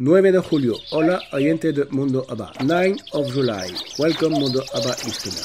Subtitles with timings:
[0.00, 0.76] 9 de julio.
[0.92, 2.52] Hola, oyente de Mundo ABBA.
[2.64, 3.74] 9 of July.
[3.98, 5.42] Welcome, Mundo ABBA Listener.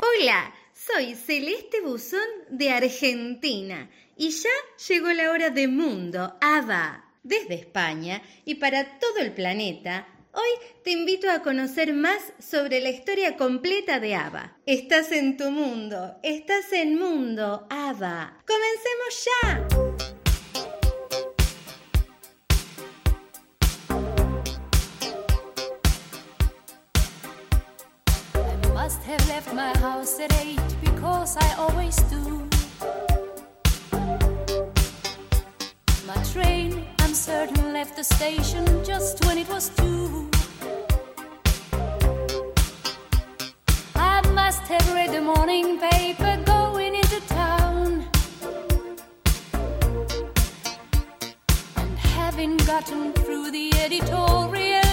[0.00, 4.48] Hola, soy Celeste Buzón de Argentina y ya
[4.88, 7.04] llegó la hora de Mundo ABBA.
[7.22, 12.88] Desde España y para todo el planeta, hoy te invito a conocer más sobre la
[12.88, 14.56] historia completa de ABBA.
[14.64, 18.44] Estás en tu mundo, estás en Mundo ABBA.
[18.46, 20.07] ¡Comencemos ya!
[29.18, 32.48] I've left my house at eight because I always do.
[36.06, 40.30] My train, I'm certain, left the station just when it was two.
[43.96, 48.04] I must have read the morning paper going into town.
[51.76, 54.87] And having gotten through the editorial.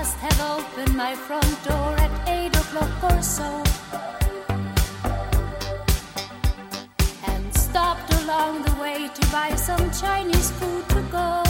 [0.00, 3.50] must have opened my front door at eight o'clock or so.
[7.32, 11.42] And stopped along the way to buy some Chinese food to go.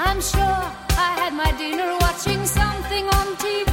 [0.00, 0.62] I'm sure
[1.06, 3.67] I had my dinner watching something on TV.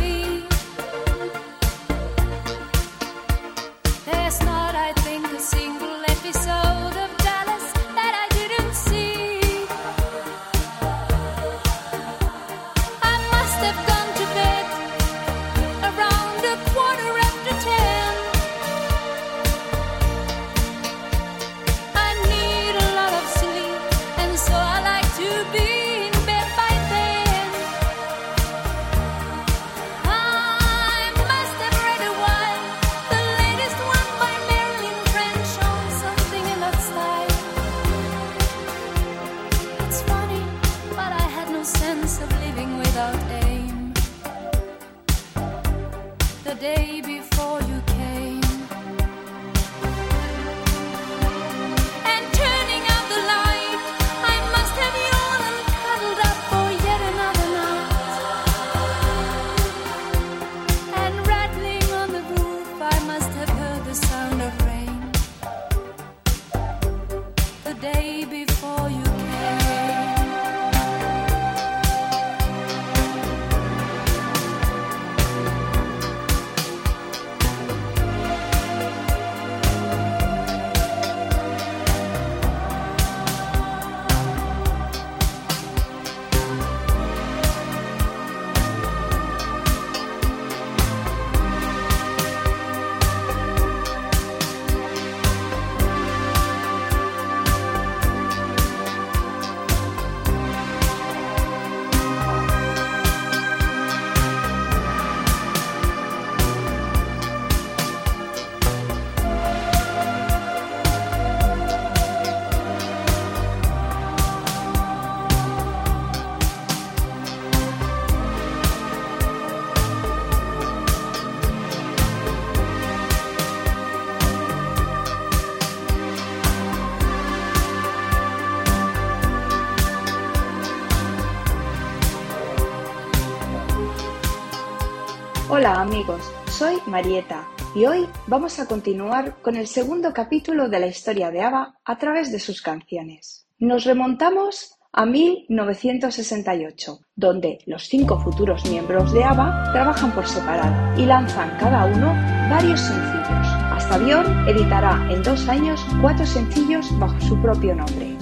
[135.66, 136.22] Hola amigos,
[136.52, 141.41] soy Marieta y hoy vamos a continuar con el segundo capítulo de la historia de
[141.41, 143.47] ABBA a través de sus canciones.
[143.58, 151.06] Nos remontamos a 1968, donde los cinco futuros miembros de ABBA trabajan por separado y
[151.08, 152.14] lanzan cada uno
[152.47, 153.47] varios sencillos.
[153.73, 158.16] Hasta Björn editará en dos años cuatro sencillos bajo su propio nombre.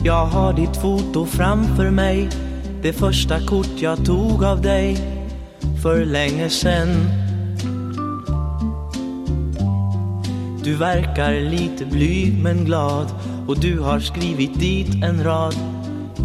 [10.64, 13.08] Du verkar lite blyg men glad.
[13.48, 15.56] Och du har skrivit dit en rad.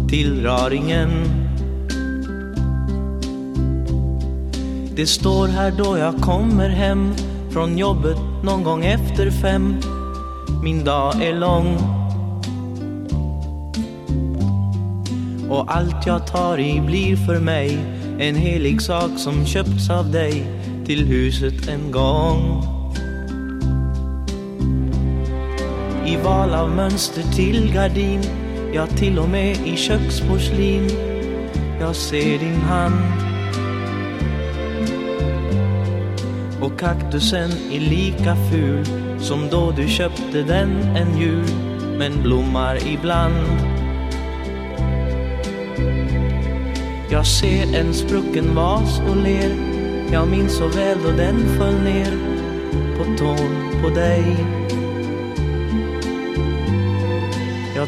[0.09, 1.09] Till raringen.
[4.95, 7.13] Det står här då jag kommer hem.
[7.51, 9.75] Från jobbet någon gång efter fem.
[10.63, 11.77] Min dag är lång.
[15.49, 17.77] Och allt jag tar i blir för mig.
[18.19, 20.47] En helig sak som köpts av dig.
[20.85, 22.78] Till huset en gång.
[26.09, 28.21] I val av mönster till gardin,
[28.73, 30.89] ja till och med i köksporslin.
[31.79, 32.95] Jag ser din hand.
[36.61, 38.85] Och kaktusen är lika ful
[39.19, 41.47] som då du köpte den en jul,
[41.97, 43.45] men blommar ibland.
[47.11, 49.51] Jag ser en sprucken vas och ler
[50.11, 52.11] Jag minns så väl då den föll ner
[52.97, 54.58] På tån på dig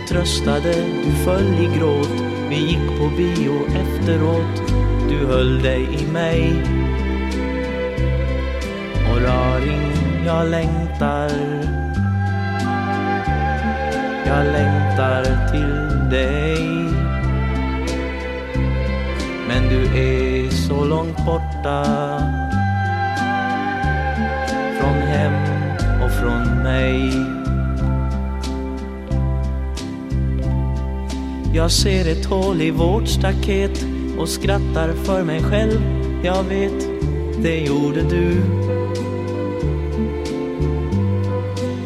[0.01, 2.09] Jag tröstade, du föll i gråt.
[2.49, 4.71] Vi gick på bio efteråt.
[5.09, 6.63] Du höll dig i mig.
[9.11, 9.91] Och raring,
[10.25, 11.29] jag längtar.
[14.25, 16.65] Jag längtar till dig.
[19.47, 21.85] Men du är så långt borta.
[24.79, 25.33] Från hem
[26.03, 27.40] och från mig.
[31.53, 33.85] Jag ser ett hål i vårt staket
[34.17, 35.81] och skrattar för mig själv.
[36.23, 36.89] Jag vet,
[37.43, 38.41] det gjorde du.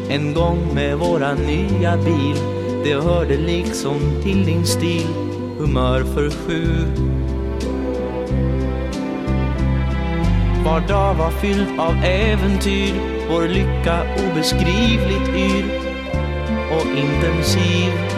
[0.08, 2.36] En gång med våran nya bil
[2.84, 5.06] Det hörde liksom till din stil.
[5.58, 6.66] Humör för sju.
[10.64, 12.92] Var dag var fylld av äventyr
[13.30, 15.64] Vår lycka obeskrivligt yr
[16.70, 18.15] och intensiv.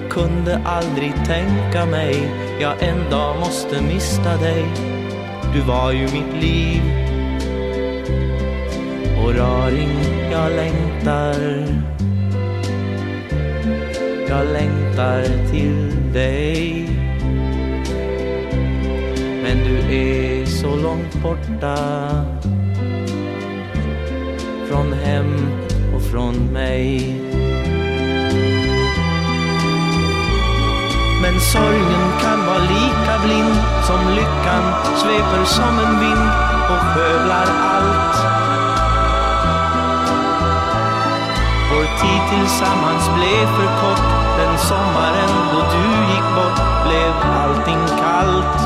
[0.00, 2.28] Jag kunde aldrig tänka mig
[2.60, 4.64] Jag en dag måste mista dig.
[5.54, 6.82] Du var ju mitt liv.
[9.22, 9.90] Och raring,
[10.30, 11.66] jag längtar.
[14.28, 16.88] Jag längtar till dig.
[19.42, 21.76] Men du är så långt borta.
[24.68, 25.50] Från hem
[25.94, 27.16] och från mig.
[31.22, 33.56] Men sorgen kan vara lika blind
[33.86, 34.64] Som lyckan
[34.96, 36.28] sveper som en vind
[36.70, 38.16] och skövlar allt.
[41.70, 44.06] Vår tid tillsammans blev för kort.
[44.38, 48.60] Den sommaren då du gick bort blev allting kallt.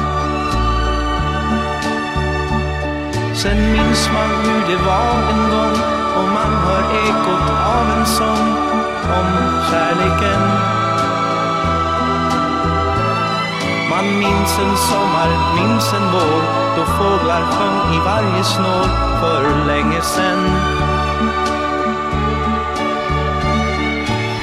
[3.34, 5.76] Sen minns man hur det var en gång
[6.16, 8.48] och man hör ekot av en sång
[9.18, 9.28] om
[9.70, 10.79] kärleken.
[14.00, 16.40] Man minns en sommar, minns en vår
[16.76, 18.86] då fåglar sjöng i varje snår
[19.20, 20.40] för länge sen.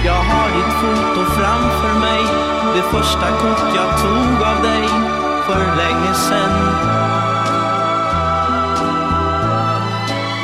[0.06, 2.22] Jag har ditt foto framför mig,
[2.76, 4.88] det första kort jag tog av dig
[5.48, 6.54] för länge sen.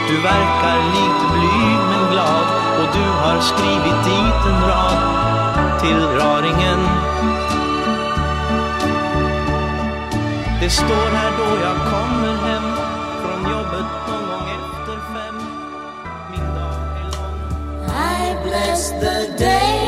[0.09, 2.47] Du verkar lite blyg men glad
[2.79, 4.97] och du har skrivit dit en rad
[5.81, 6.79] till raringen.
[10.63, 12.63] Det står här då jag kommer hem
[13.21, 15.35] från jobbet någon gång efter fem.
[16.31, 17.39] Min dag är lång.
[17.85, 19.82] I bless the day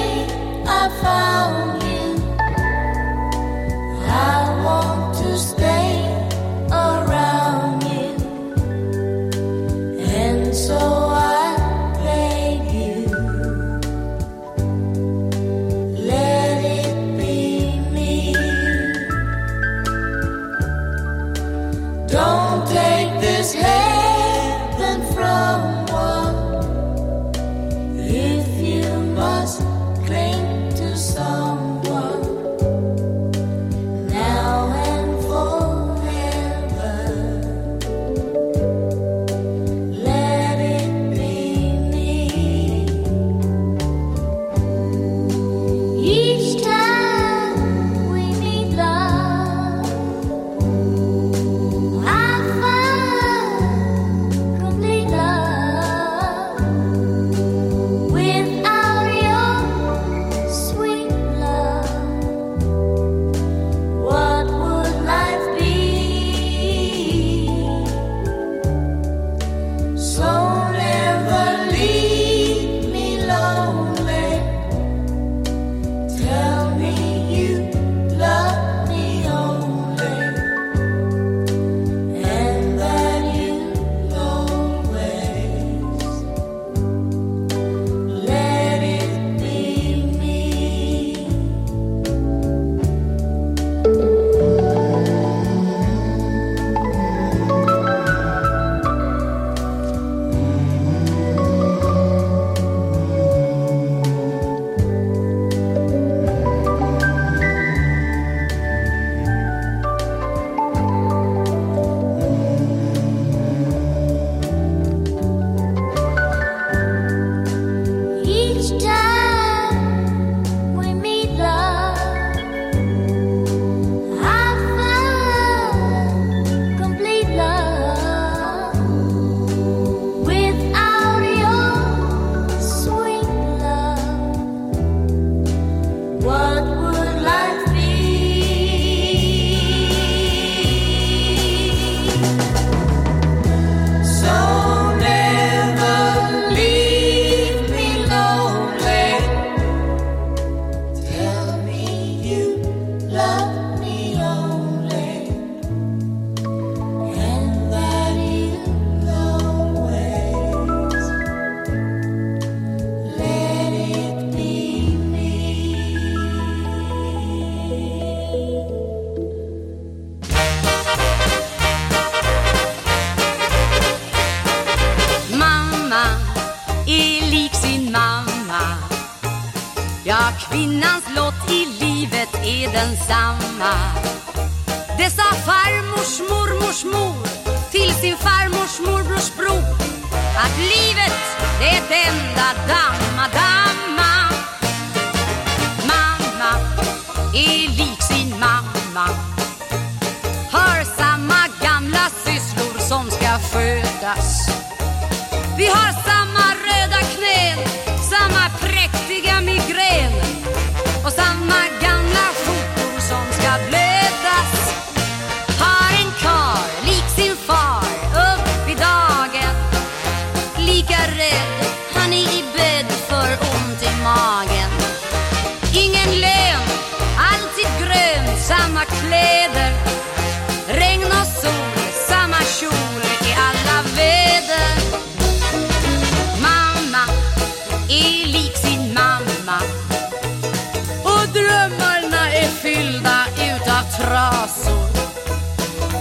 [244.15, 244.89] brasor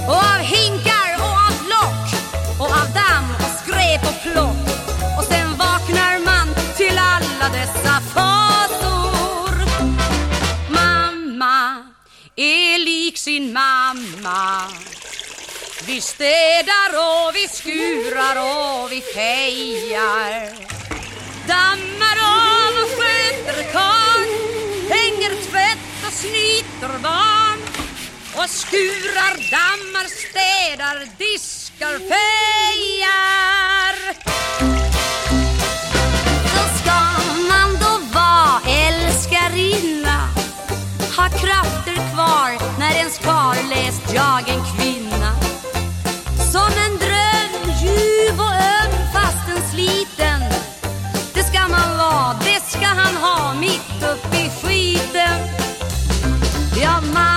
[0.06, 2.06] och av hinkar och av lock
[2.58, 4.66] och av damm och skräp och plock.
[5.18, 9.52] Och sen vaknar man till alla dessa fasor.
[10.70, 11.82] Mamma
[12.36, 14.62] är lik sin mamma.
[15.86, 20.32] Vi städar och vi skurar och vi fejar.
[21.48, 24.24] Dammar av och sköter kan
[24.88, 27.33] Hänger tvätt och snyter barn.
[28.44, 33.94] Och skurar, dammar, städar, diskar, fejar?
[36.52, 36.98] Så ska
[37.48, 40.28] man då vara älskarinna.
[41.16, 45.32] Ha krafter kvar när ens karl läst jag en kvinna.
[46.52, 50.40] Som en dröm, ljuv och öm fastän sliten.
[51.34, 55.38] Det ska man vara, det ska han ha mitt upp i skiten.
[56.82, 57.33] Ja, man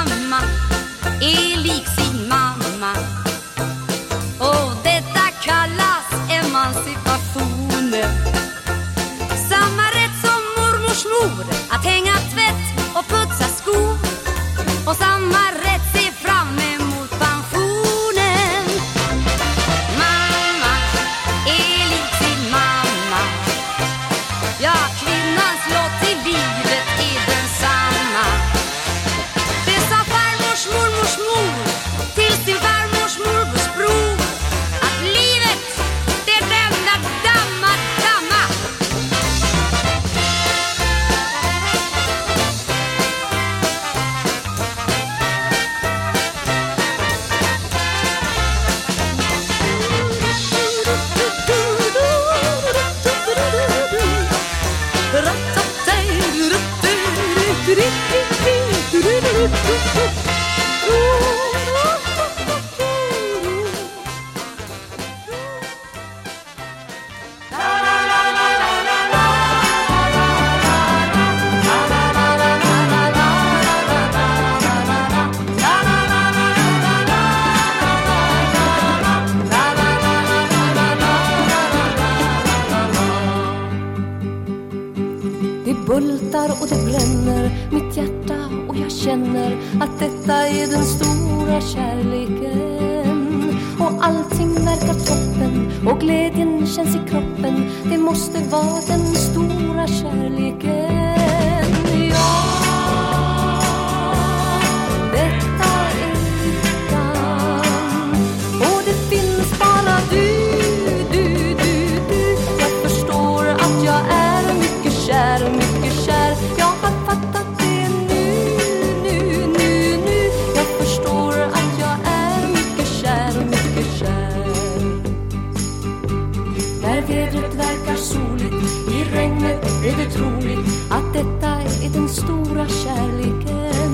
[129.88, 131.48] är det troligt att detta
[131.86, 133.94] är den stora kärleken.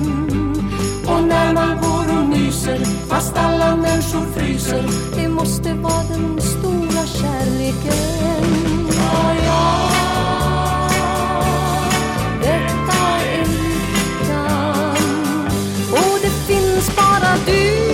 [1.07, 4.83] Och när man går och nyser fast alla människor fryser,
[5.15, 8.43] det måste vara den stora kärleken.
[8.97, 9.89] Ja, ja.
[12.41, 14.97] Detta är lyckan.
[15.91, 17.92] Och det finns bara du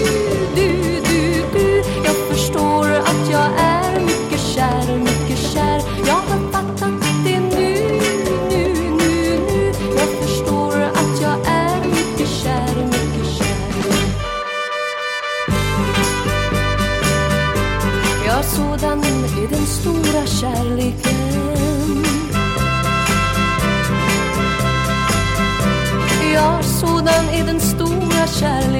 [28.33, 28.78] kärleken.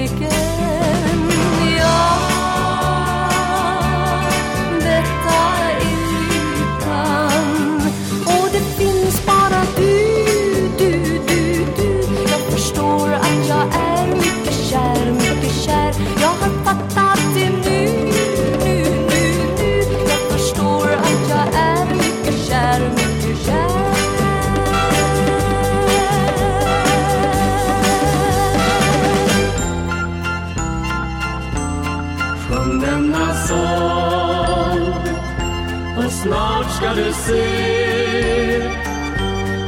[37.30, 38.62] Se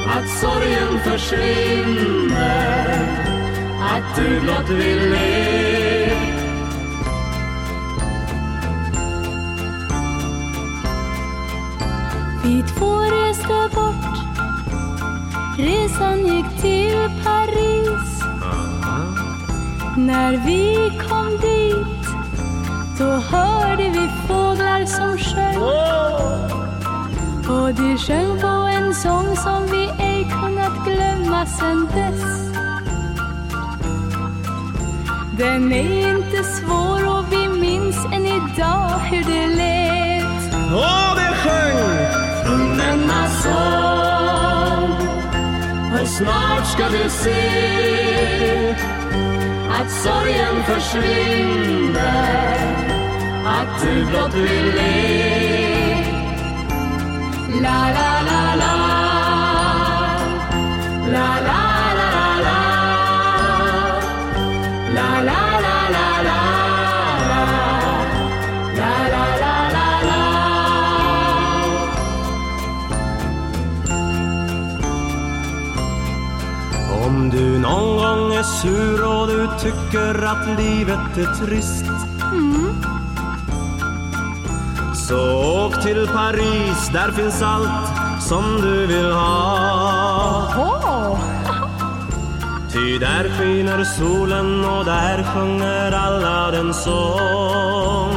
[0.08, 2.52] att sorgen försvinner,
[3.82, 5.62] att du blott vill le.
[12.43, 14.17] Vi två reste bort.
[15.58, 18.21] Resan gick till Paris.
[19.97, 22.08] När vi kom dit
[23.00, 26.41] Då hörde vi fåglar som sjöng
[27.72, 32.24] Och de sjöng på en sång som vi ej kunnat glömma sen dess
[35.38, 42.08] Den är inte svår och vi minns än idag hur det lät Och det sjöng!
[42.46, 44.92] Sjung denna sång
[46.02, 48.76] och snart ska du se
[49.70, 52.02] att sorgen försvinner,
[53.46, 55.51] att du blott vill le.
[57.52, 57.60] Om
[77.30, 81.86] du någon gång är sur och du tycker att livet är trist
[85.12, 90.47] Så åk till Paris, där finns allt som du vill ha.
[92.74, 98.13] Ty där skiner solen och där sjunger alla den sång.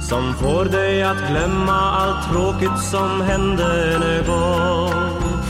[0.00, 4.92] Som får dig att glömma allt tråkigt som hände en gång.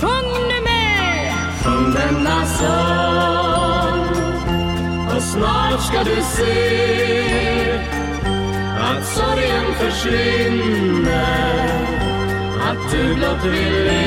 [0.00, 1.32] Sjung nu med!
[1.64, 4.04] Sjung denna sång
[5.16, 7.83] och snart ska du se
[8.96, 11.14] att sorgen försvinner,
[12.60, 14.04] att du blott vill le.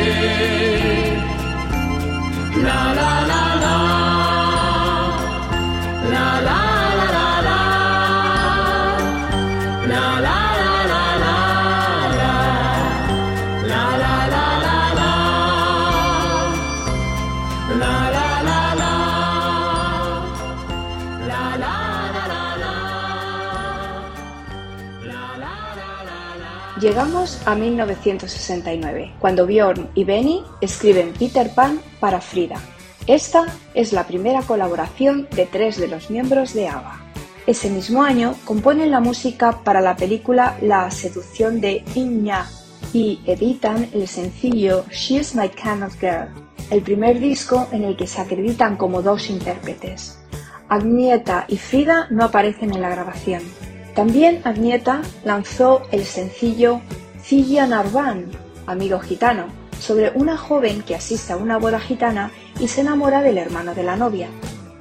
[2.64, 3.78] La, la, la, la.
[6.12, 6.77] La, la,
[26.88, 32.62] Llegamos a 1969, cuando Bjorn y Benny escriben Peter Pan para Frida.
[33.08, 37.02] Esta es la primera colaboración de tres de los miembros de ABBA.
[37.46, 42.48] Ese mismo año componen la música para la película La seducción de Iña
[42.94, 46.30] y editan el sencillo She's My Kind of Girl,
[46.72, 50.20] el primer disco en el que se acreditan como dos intérpretes.
[50.70, 53.42] Agnieta y Frida no aparecen en la grabación.
[53.98, 56.82] También Agnieta lanzó el sencillo
[57.24, 58.30] Cilla Narvan,
[58.68, 59.48] amigo gitano,
[59.80, 62.30] sobre una joven que asiste a una boda gitana
[62.60, 64.30] y se enamora del hermano de la novia.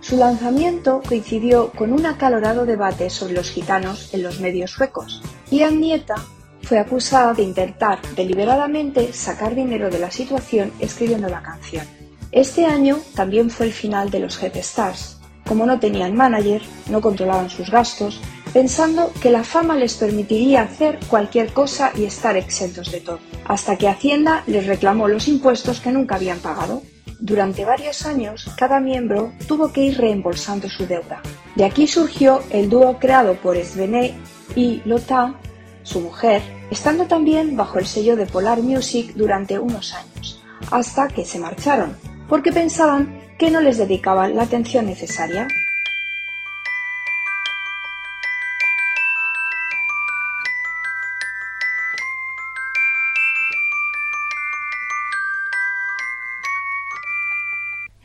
[0.02, 5.62] Su lanzamiento coincidió con un acalorado debate sobre los gitanos en los medios suecos, y
[5.62, 6.16] Agnieta
[6.60, 11.86] fue acusada de intentar deliberadamente sacar dinero de la situación escribiendo la canción.
[12.32, 15.16] Este año también fue el final de los Head Stars.
[15.48, 18.20] Como no tenían manager, no controlaban sus gastos,
[18.56, 23.76] pensando que la fama les permitiría hacer cualquier cosa y estar exentos de todo, hasta
[23.76, 26.80] que Hacienda les reclamó los impuestos que nunca habían pagado.
[27.20, 31.20] Durante varios años, cada miembro tuvo que ir reembolsando su deuda.
[31.54, 34.14] De aquí surgió el dúo creado por Svené
[34.54, 35.34] y Lotta,
[35.82, 36.40] su mujer,
[36.70, 41.94] estando también bajo el sello de Polar Music durante unos años, hasta que se marcharon,
[42.26, 45.46] porque pensaban que no les dedicaban la atención necesaria.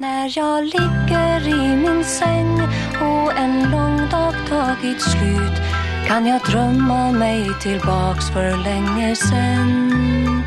[0.01, 2.61] När jag ligger i min säng
[3.01, 5.61] och en lång dag tagit slut
[6.07, 10.43] kan jag drömma mig tillbaks för länge sen.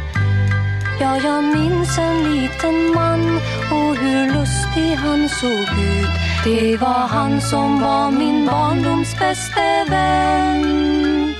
[1.01, 3.37] Ja, jag minns en liten man
[3.71, 6.15] och hur lustig han såg ut
[6.45, 11.35] Det var han som var min barndoms bäste vän.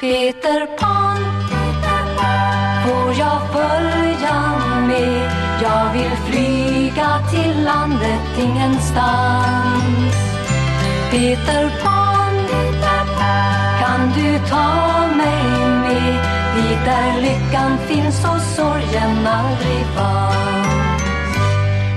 [0.00, 1.18] Peter Pan,
[2.84, 4.42] får jag följa
[4.86, 5.35] med?
[5.62, 10.14] Jag vill flyga till landet ingenstans.
[11.10, 12.16] Peter Pan,
[13.80, 16.14] kan du ta mig med
[16.56, 20.36] dit där lyckan finns och sorgen aldrig fanns?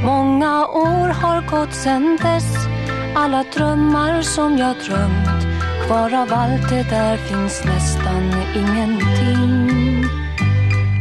[0.04, 2.56] Många år har gått sen dess
[3.16, 5.48] Alla drömmar som jag drömt
[5.86, 9.79] Kvar av allt det där finns nästan ingenting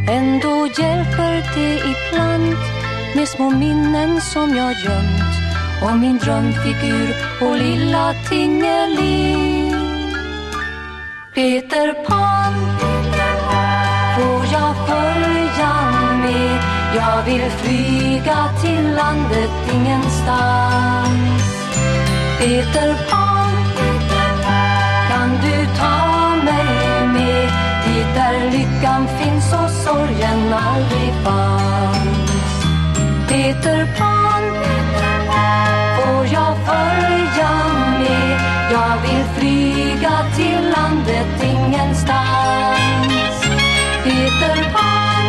[0.09, 2.57] Ändå hjälper det ibland
[3.15, 5.33] Med små minnen som jag gömt
[5.83, 9.73] Om min drömfigur och lilla Tingeling
[11.33, 12.53] Peter Pan
[14.15, 15.91] Får jag följa
[16.21, 16.59] med?
[16.95, 21.43] Jag vill flyga till landet ingenstans.
[22.39, 23.38] Peter Pan,
[28.15, 32.65] där lyckan finns och sorgen aldrig fanns?
[33.27, 34.43] Peter Pan,
[35.97, 37.51] får jag följa
[37.99, 38.39] med?
[38.71, 43.43] Jag vill flyga till landet ingenstans.
[44.03, 45.25] Peter Pan,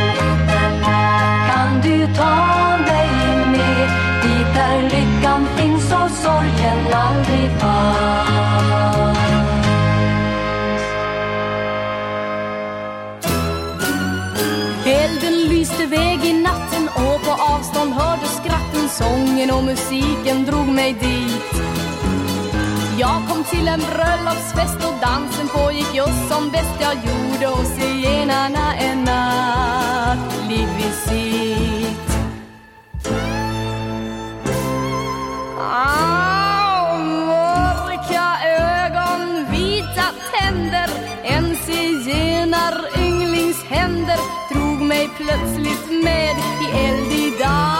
[1.51, 2.37] kan du ta
[2.79, 3.11] mig
[3.47, 3.88] med
[4.23, 8.30] dit där lyckan finns och sorgen aldrig fanns?
[15.81, 21.62] Elden väg i natten och på avstånd hördes skratten, sången och musiken drog mig dit.
[22.99, 28.75] Jag kom till en bröllopsfest och dansen pågick just som bäst jag gjorde hos zigenarna
[28.75, 32.11] en nattlig visit.
[35.59, 36.30] Ah,
[44.90, 47.80] mig plötsligt med i eld idag.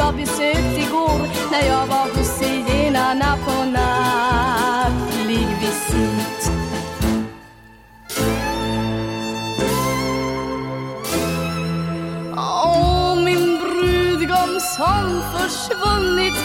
[0.00, 6.52] Jag besökt igår när jag var hos zigenarna på nattlig visit.
[12.36, 16.38] Åh, min brudgum som försvunnit.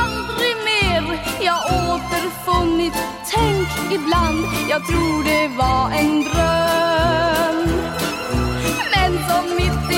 [0.00, 1.04] Aldrig mer.
[1.40, 2.94] Jag återfunnit.
[3.34, 7.58] Tänk ibland, jag tror det var en dröm.
[8.94, 9.97] Men som mitt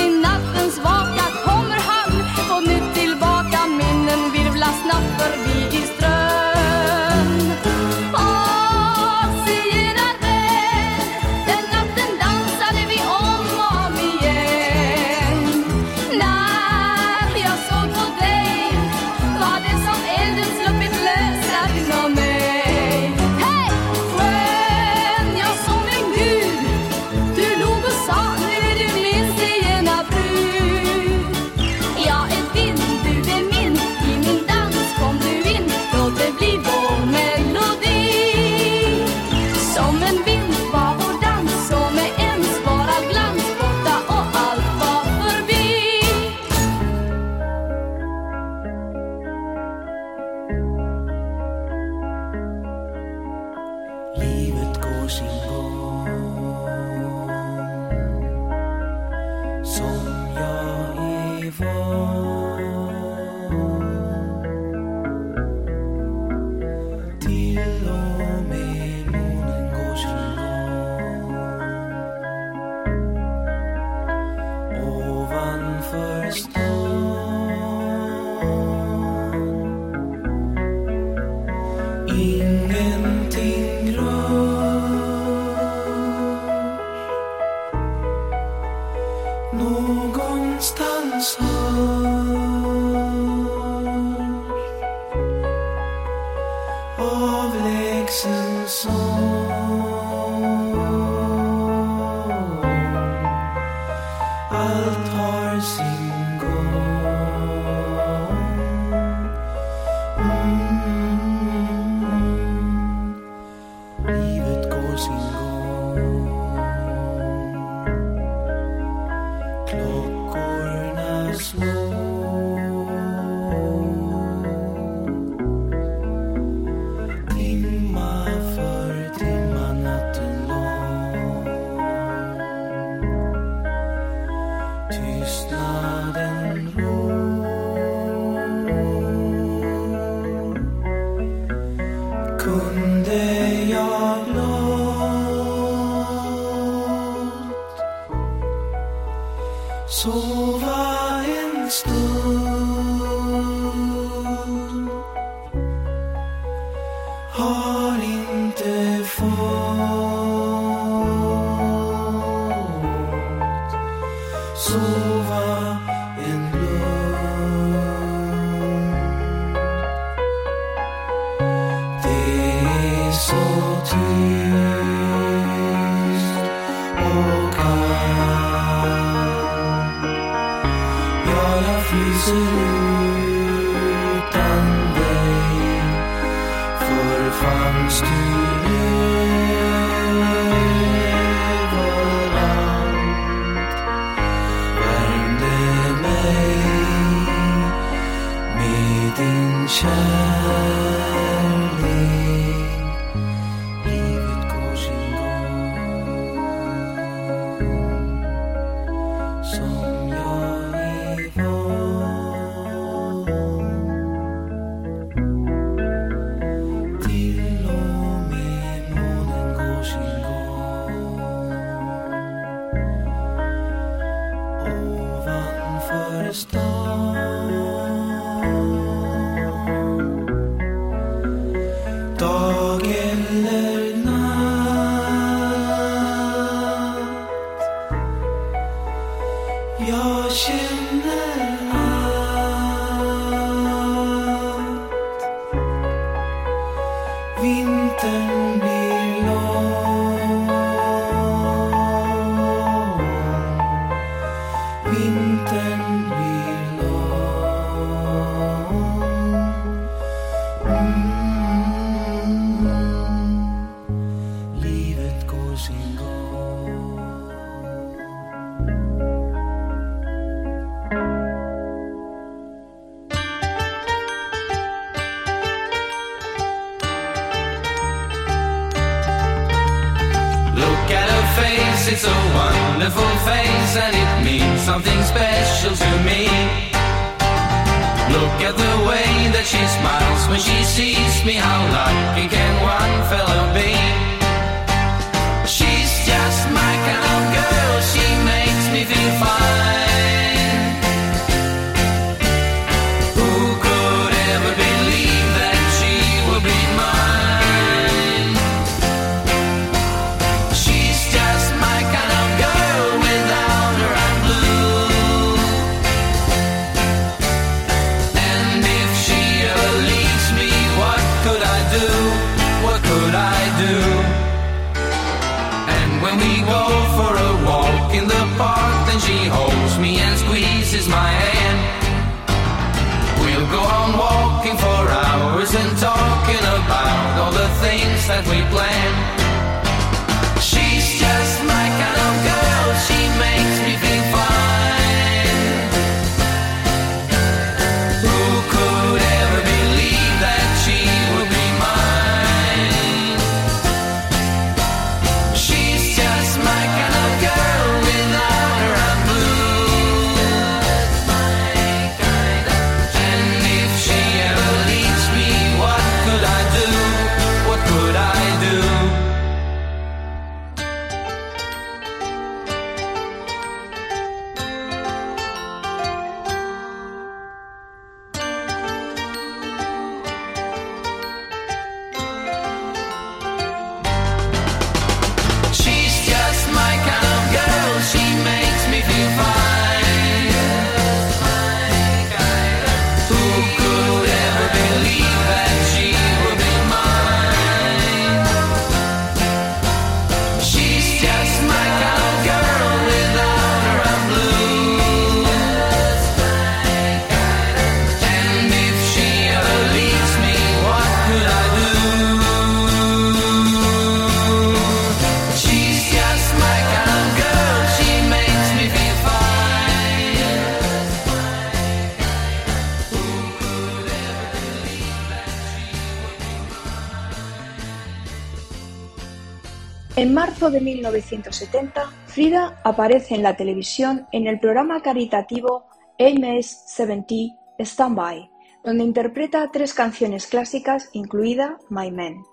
[430.01, 435.67] En marzo de 1970, Frida aparece en la televisión en el programa caritativo
[435.99, 438.31] MS-70 Standby,
[438.63, 442.23] donde interpreta tres canciones clásicas, incluida My Man.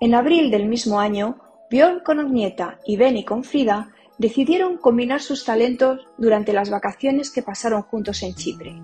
[0.00, 1.36] En abril del mismo año,
[1.70, 7.44] Björn con Agneta y Benny con Frida decidieron combinar sus talentos durante las vacaciones que
[7.44, 8.74] pasaron juntos en Chipre.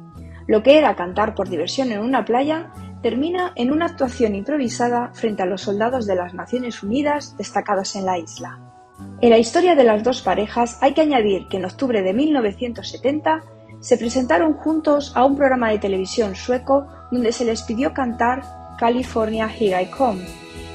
[0.47, 2.73] Lo que era cantar por diversión en una playa
[3.03, 8.07] termina en una actuación improvisada frente a los soldados de las Naciones Unidas destacados en
[8.07, 8.59] la isla.
[9.21, 13.43] En la historia de las dos parejas hay que añadir que en octubre de 1970
[13.81, 18.43] se presentaron juntos a un programa de televisión sueco donde se les pidió cantar
[18.79, 20.25] California Here I Come,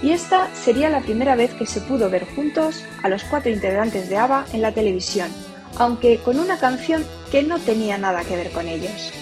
[0.01, 4.09] y esta sería la primera vez que se pudo ver juntos a los cuatro integrantes
[4.09, 5.29] de ABBA en la televisión,
[5.77, 9.13] aunque con una canción que no tenía nada que ver con ellos.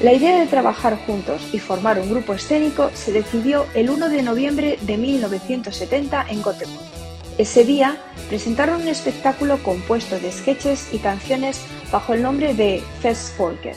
[0.00, 4.22] La idea de trabajar juntos y formar un grupo escénico se decidió el 1 de
[4.22, 6.80] noviembre de 1970 en Göteborg.
[7.38, 7.96] Ese día
[8.28, 13.76] presentaron un espectáculo compuesto de sketches y canciones bajo el nombre de Fest Folket.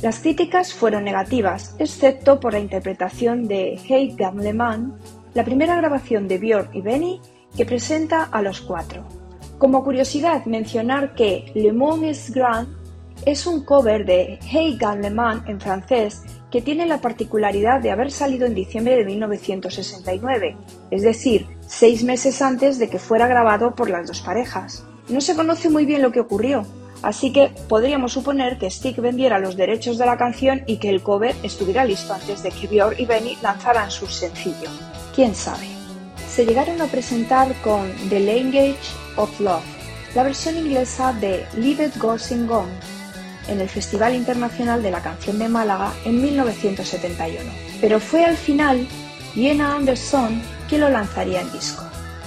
[0.00, 4.96] Las críticas fueron negativas, excepto por la interpretación de Hey Gamle Man,
[5.34, 7.20] la primera grabación de Björk y Benny
[7.56, 9.04] que presenta a los cuatro.
[9.58, 12.77] Como curiosidad, mencionar que Le Monde est Grand
[13.26, 18.10] es un cover de Hey Gamle Man en francés que tiene la particularidad de haber
[18.10, 20.56] salido en diciembre de 1969,
[20.90, 24.84] es decir, seis meses antes de que fuera grabado por las dos parejas.
[25.08, 26.66] No se conoce muy bien lo que ocurrió,
[27.02, 31.02] así que podríamos suponer que Stick vendiera los derechos de la canción y que el
[31.02, 34.70] cover estuviera listo antes de que Björk y Benny lanzaran su sencillo.
[35.14, 35.66] ¿Quién sabe?
[36.28, 38.78] Se llegaron a presentar con The Language
[39.16, 39.64] of Love,
[40.14, 42.70] la versión inglesa de Leave It Goes Gone,
[43.48, 47.50] en el Festival Internacional de la Canción de Málaga en 1971.
[47.80, 48.86] Pero fue al final
[49.34, 51.82] Jenna Anderson quien lo lanzaría en disco.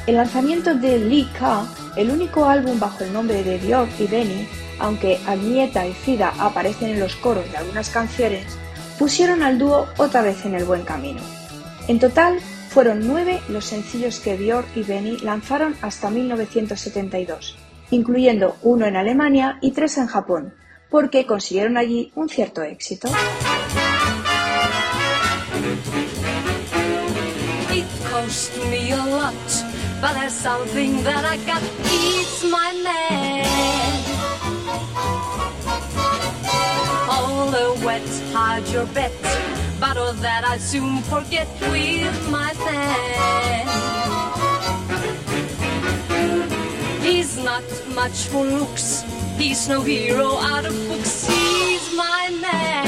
[0.07, 1.65] El lanzamiento de Lee K,
[1.95, 4.47] el único álbum bajo el nombre de Björk y Benny,
[4.79, 8.45] aunque Agnieta y Frida aparecen en los coros de algunas canciones,
[8.97, 11.21] pusieron al dúo otra vez en el buen camino.
[11.87, 17.57] En total, fueron nueve los sencillos que Björk y Benny lanzaron hasta 1972,
[17.91, 20.53] incluyendo uno en Alemania y tres en Japón,
[20.91, 23.07] porque consiguieron allí un cierto éxito.
[27.73, 29.33] It cost me a lot,
[30.01, 31.61] but there's something that I got.
[31.85, 33.45] It's my man.
[37.09, 38.01] All the wet,
[38.33, 39.13] hide your bet,
[39.79, 43.67] but all that I soon forget with my man.
[47.01, 47.63] He's not
[47.95, 49.05] much for looks.
[49.41, 51.25] He's no hero out of books.
[51.25, 52.85] He's my man.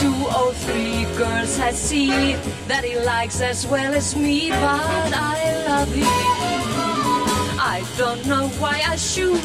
[0.00, 2.34] Two or three girls I see
[2.66, 6.06] that he likes as well as me, but I love him.
[7.60, 9.40] I don't know why I should.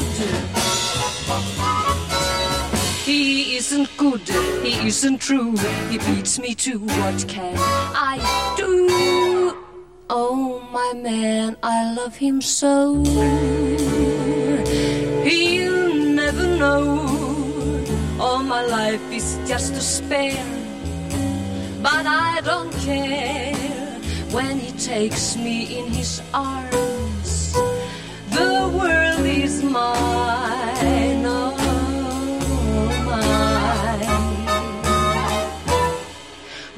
[3.06, 4.28] He isn't good,
[4.64, 5.56] he isn't true.
[5.88, 8.18] He beats me to what can I
[8.56, 9.37] do?
[10.10, 13.04] Oh, my man, I love him so.
[15.22, 17.04] He'll never know.
[18.18, 20.46] All my life is just a spare.
[21.82, 23.54] But I don't care
[24.32, 27.52] when he takes me in his arms.
[28.32, 31.52] The world is mine, oh,
[33.04, 34.08] mine.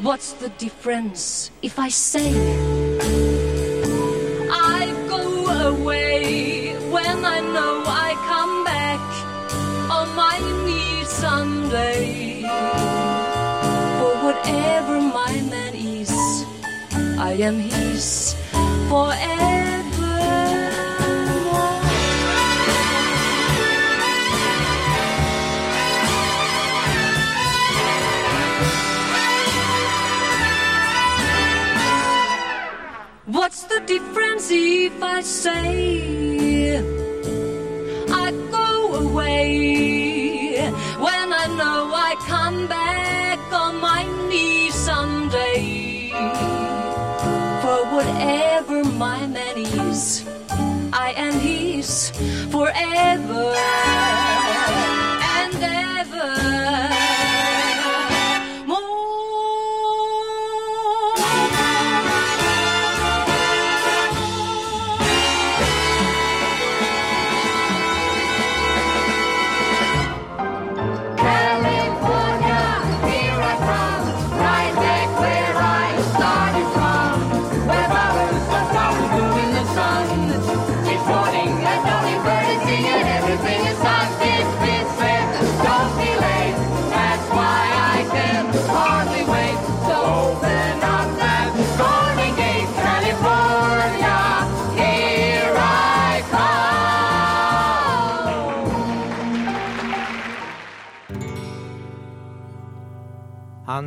[0.03, 5.23] What's the difference if I say I go
[5.69, 9.01] away when I know I come back
[9.91, 12.43] on my knees someday?
[13.99, 16.11] For whatever my man is,
[17.19, 18.35] I am his
[18.89, 19.39] forever.
[35.63, 36.10] I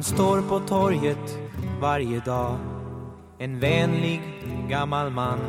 [0.03, 1.39] Han står på torget
[1.81, 2.57] varje dag.
[3.39, 4.21] En vänlig
[4.69, 5.39] gammal man.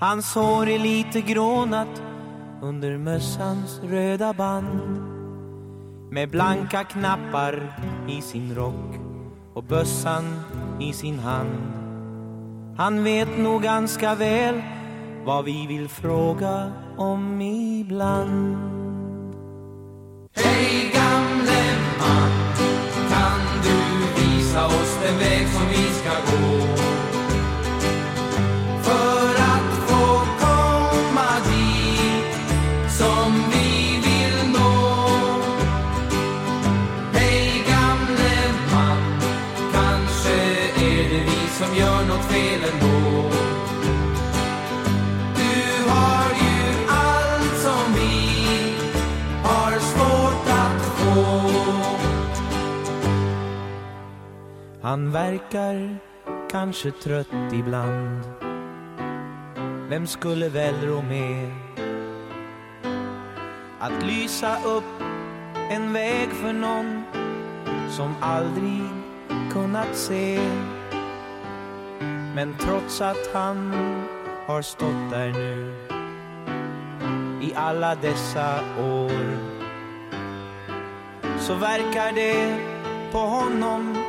[0.00, 2.02] Hans hår är lite grånat
[2.62, 5.00] under mössans röda band.
[6.10, 9.00] Med blanka knappar i sin rock
[9.54, 10.24] och bössan
[10.80, 11.72] i sin hand.
[12.76, 14.62] Han vet nog ganska väl
[15.24, 18.56] vad vi vill fråga om ibland.
[20.36, 20.95] Hej
[24.56, 26.66] visa oss den väg som vi ska gå?
[28.82, 32.34] För att få komma dit
[32.90, 34.98] som vi vill nå.
[37.12, 39.20] Hej gamle man,
[39.72, 40.34] kanske
[40.84, 43.05] är det vi som gör nåt fel ändå.
[54.86, 55.98] Han verkar
[56.50, 58.20] kanske trött ibland.
[59.88, 61.50] Vem skulle väl rå med
[63.80, 65.02] Att lysa upp
[65.70, 67.02] en väg för någon
[67.90, 68.82] Som aldrig
[69.52, 70.40] kunnat se?
[72.34, 73.72] Men trots att han
[74.46, 75.74] har stått där nu
[77.42, 79.36] I alla dessa år
[81.38, 82.58] Så verkar det
[83.12, 84.05] på honom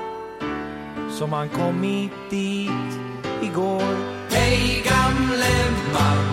[1.17, 2.91] som han kommit dit
[3.41, 3.95] igår
[4.29, 5.55] Hej gamle
[5.93, 6.23] man,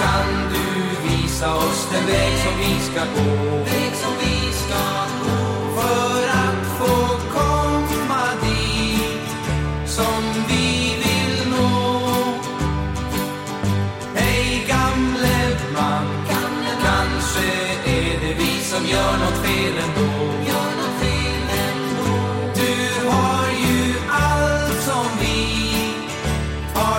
[0.00, 0.66] kan du
[1.08, 3.56] visa oss den väg som vi ska gå?
[3.56, 4.84] Väg som vi ska
[5.24, 5.40] gå.
[5.76, 6.31] För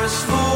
[0.03, 0.52] forest full.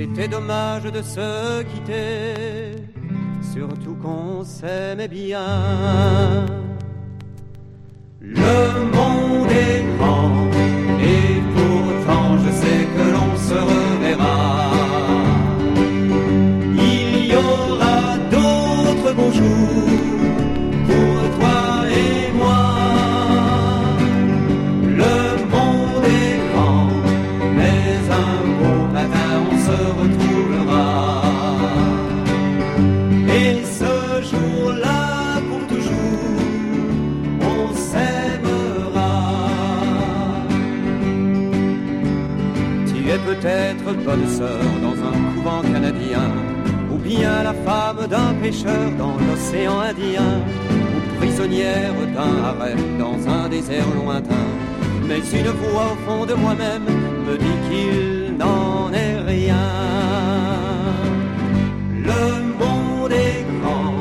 [0.00, 2.72] C'était dommage de se quitter,
[3.52, 6.46] surtout qu'on s'aimait bien.
[8.18, 8.62] Le
[8.96, 10.46] monde est grand
[11.02, 13.09] et pourtant je sais que
[43.92, 46.30] bonne sœur dans un couvent canadien,
[46.92, 53.48] ou bien la femme d'un pêcheur dans l'océan Indien, ou prisonnière d'un harem dans un
[53.48, 54.46] désert lointain.
[55.08, 56.84] Mais une voix au fond de moi-même
[57.26, 59.68] me dit qu'il n'en est rien.
[62.10, 62.24] Le
[62.60, 63.94] monde est grand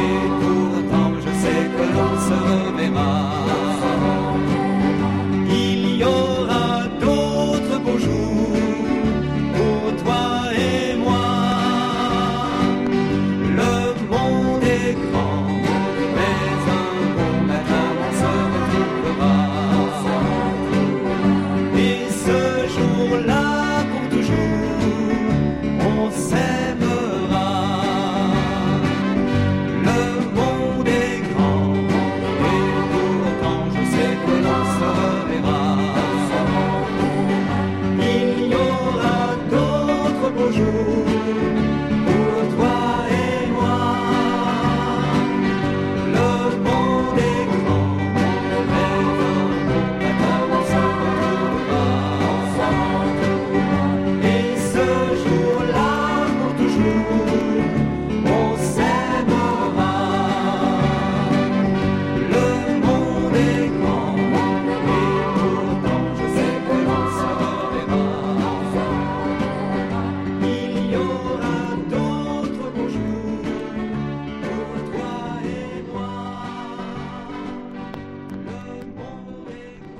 [0.00, 2.71] et pourtant je sais que l'on se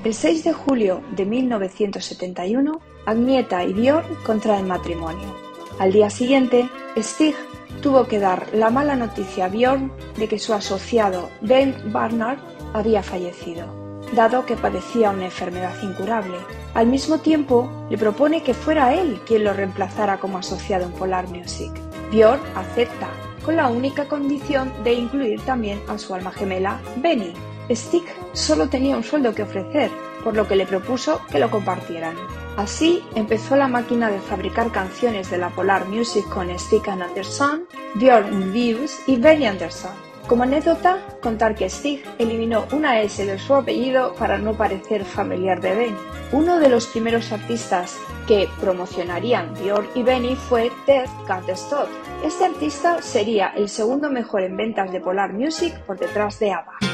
[0.04, 5.32] El 6 de julio de 1971, Agnieta y Björn contraen matrimonio.
[5.78, 7.36] Al día siguiente, Stig
[7.82, 12.38] tuvo que dar la mala noticia a Björn de que su asociado Ben Barnard
[12.74, 16.38] había fallecido, dado que padecía una enfermedad incurable.
[16.74, 21.28] Al mismo tiempo, le propone que fuera él quien lo reemplazara como asociado en Polar
[21.28, 21.70] Music.
[22.10, 23.08] Björn acepta,
[23.44, 27.51] con la única condición de incluir también a su alma gemela, Benny.
[27.74, 29.90] Stick solo tenía un sueldo que ofrecer,
[30.22, 32.14] por lo que le propuso que lo compartieran.
[32.56, 37.64] Así empezó la máquina de fabricar canciones de la Polar Music con Stick and Anderson,
[37.94, 39.92] Björn Views y Benny Anderson.
[40.28, 45.60] Como anécdota, contar que Stig eliminó una S de su apellido para no parecer familiar
[45.60, 45.96] de Benny.
[46.30, 51.86] Uno de los primeros artistas que promocionarían Björn y Benny fue Ted Gärdestad.
[52.24, 56.91] Este artista sería el segundo mejor en ventas de Polar Music por detrás de ABBA.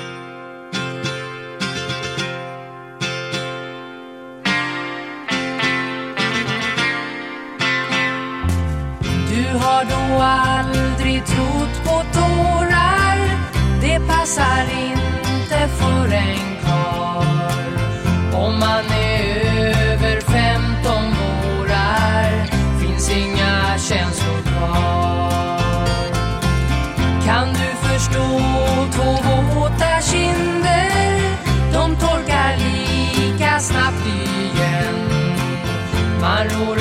[9.60, 13.18] Har då aldrig trott på tårar.
[13.80, 17.72] Det passar inte för en karl.
[18.34, 19.38] Om man är
[19.92, 22.46] över 15 vårar
[22.80, 25.88] Finns inga känslor kvar.
[27.24, 28.40] Kan du förstå
[28.92, 31.20] två våta kinder?
[31.72, 34.94] De torkar lika snabbt igen.
[36.20, 36.77] Man rår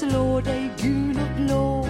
[0.00, 1.86] slår dig gul och blå.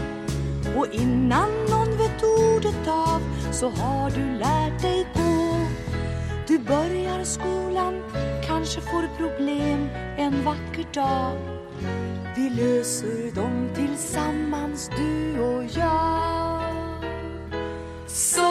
[0.77, 3.21] Och innan någon vet ordet av
[3.53, 5.57] så har du lärt dig gå.
[6.49, 8.03] Du börjar skolan,
[8.47, 11.37] kanske får problem en vacker dag.
[12.37, 16.63] Vi löser dem tillsammans, du och jag.
[18.07, 18.50] Så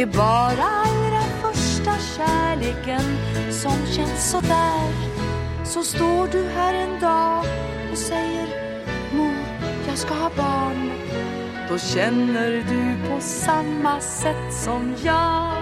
[0.00, 3.02] Det är bara allra första kärleken
[3.50, 4.92] som känns så där.
[5.64, 7.44] Så står du här en dag
[7.92, 8.46] och säger
[9.12, 9.34] Mor,
[9.88, 10.90] jag ska ha barn.
[11.68, 15.59] Då känner du på samma sätt som jag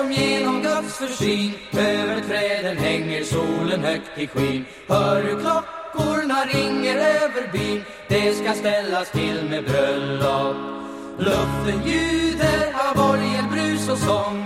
[0.00, 1.52] som genom Guds försyn.
[1.72, 4.64] Över träden hänger solen högt i skyn.
[4.88, 7.84] Hör hur klockorna ringer över byn.
[8.08, 10.56] Det ska ställas till med bröllop.
[11.18, 14.44] Luften ljuder av orgelbrus och sång.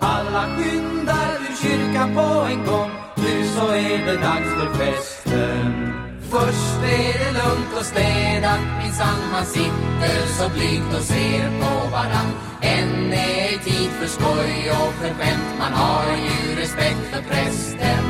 [0.00, 2.90] Alla skyndar ur kyrkan på en gång.
[3.16, 5.95] Nu så är det dags för festen.
[6.30, 8.60] Först är det lugnt och städat.
[8.82, 12.30] Minsann man sitter så blygt och ser på varann.
[12.60, 15.50] Än är tid för skoj och för skämt.
[15.58, 18.04] Man har ju respekt för prästen.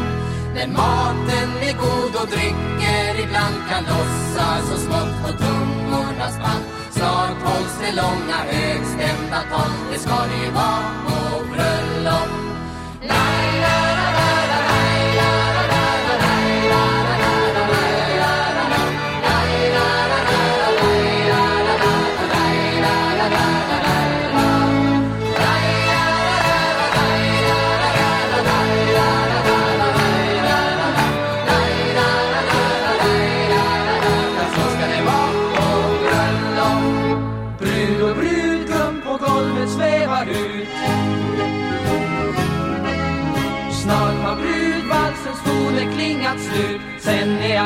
[0.54, 6.64] När maten är god och drycker ibland kan lossa så smått på tungornas band.
[6.90, 9.70] Snart hålls det långa högstämda tal.
[9.92, 12.45] Det ska det ju vara på bröllop.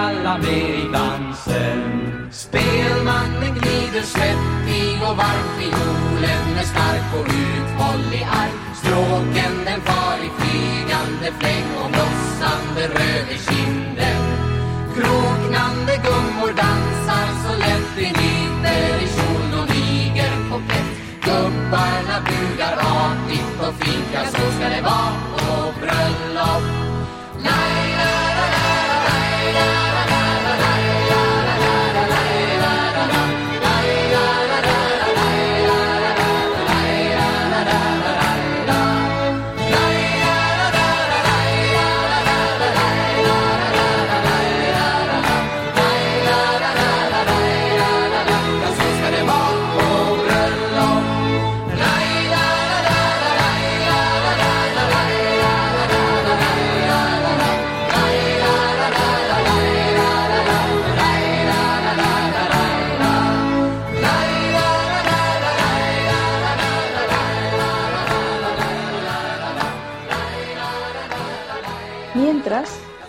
[0.01, 1.80] Alla med i dansen
[2.32, 8.59] Spelmannen glider svettig och varm Fiolen är stark och uthållig arm.
[8.80, 14.22] Stråken den far i flygande fläng Och blossande röd i kinden.
[14.94, 20.90] Kroknande gummor dansar så lätt i nyter i kjol och niger på plätt
[21.24, 25.29] Gubbarna bugar artigt och fint, ja så ska det vara.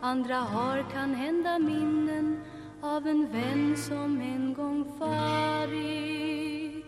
[0.00, 2.40] Andra har kan hända minnen
[2.82, 6.84] av en vän som en gång farit.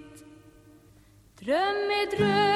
[1.38, 2.49] Dröm är dröm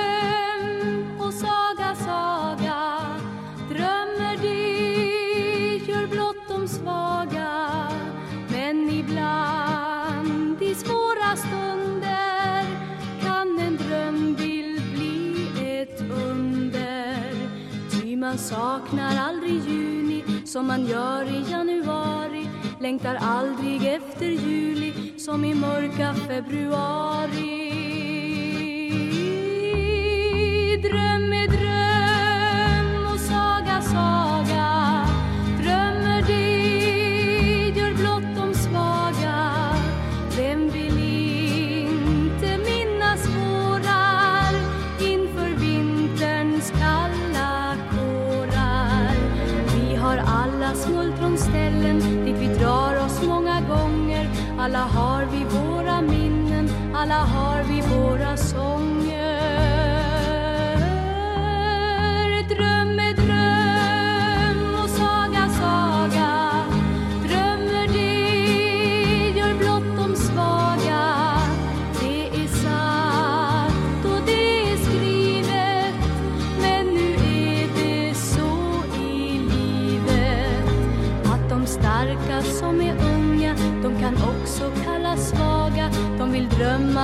[20.55, 22.49] som man gör i januari.
[22.81, 27.71] Längtar aldrig efter juli som i mörka februari.
[30.83, 34.24] Dröm är dröm och saga saga
[54.65, 57.54] Alla har vi våra minnen, alla har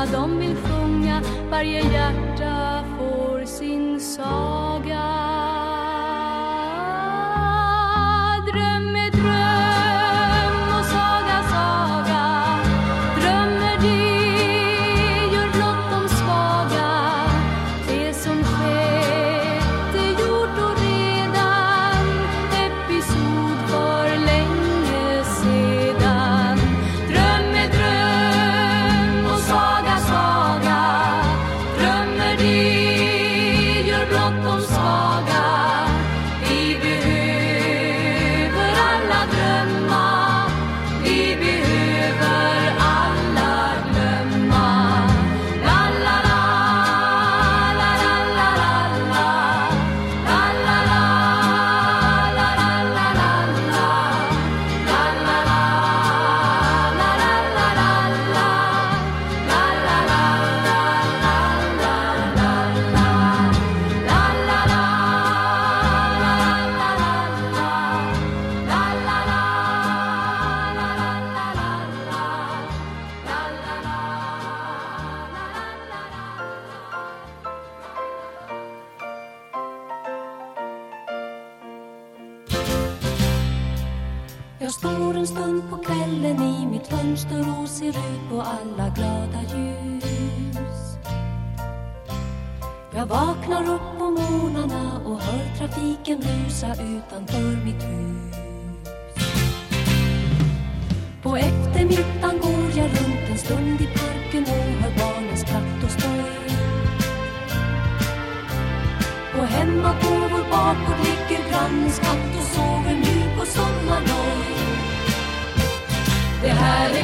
[0.07, 2.20] de vill sjunga varje hjärta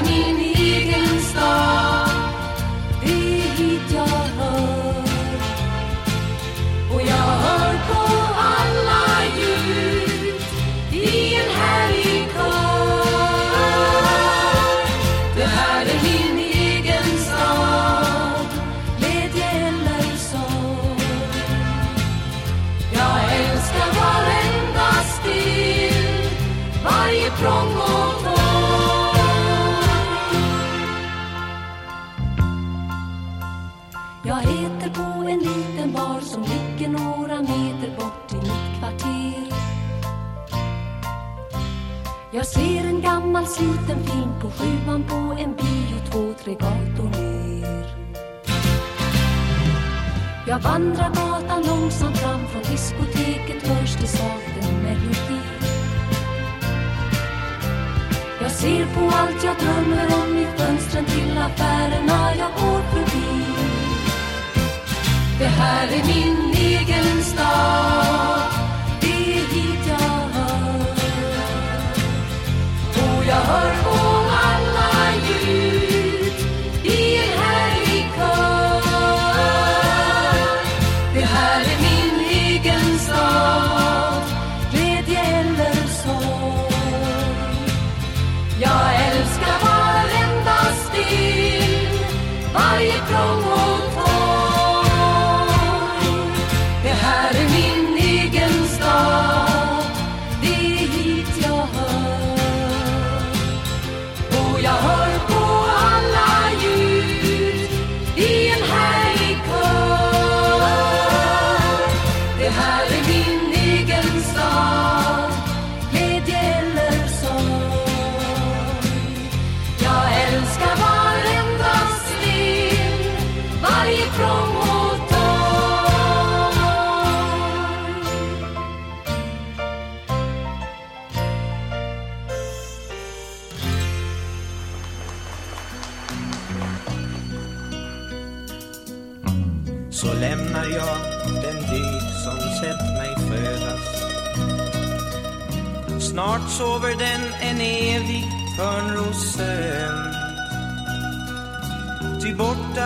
[0.05, 0.45] Feminina.
[43.57, 47.86] sliten film på sjuan på en bio två, tre gator ner.
[50.46, 55.40] Jag vandrar gatan långsamt fram från diskoteket hörs det sakta en melodi.
[58.42, 63.44] Jag ser på allt jag drömmer om i fönstren till affärerna jag går förbi.
[65.38, 68.36] Det här är min egen stad
[73.34, 73.95] hör på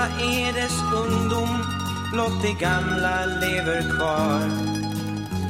[0.01, 1.65] borta är dess ungdom
[2.13, 4.41] Blott det gamla lever kvar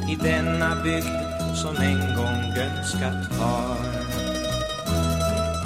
[0.09, 3.77] I denna bygd som en gång grönskat har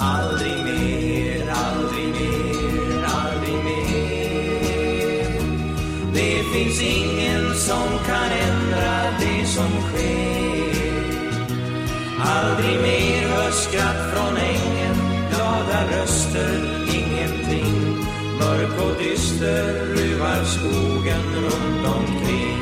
[0.00, 4.52] Aldrig mer, aldrig mer, aldrig mer.
[6.14, 10.76] Det finns ingen som kan ändra det som sker.
[12.20, 14.96] Aldrig mer hörs skratt från ängen
[15.30, 16.75] Glada röster,
[18.38, 22.58] Mörk och dyster ruvar skogen runt omkring.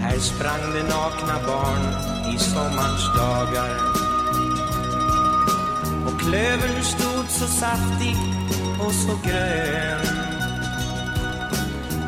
[0.00, 3.76] Här sprang det nakna barn i sommarns dagar
[6.06, 8.16] Och klövern stod så saftig
[8.80, 10.06] och så grön.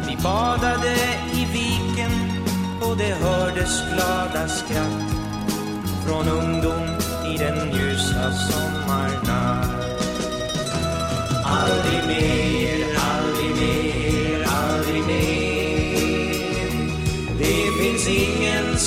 [0.09, 0.97] Vi badade
[1.33, 2.11] i viken
[2.81, 5.11] och det hördes glada skratt
[6.07, 6.87] Från ungdom
[7.35, 8.70] i den ljusa sommaren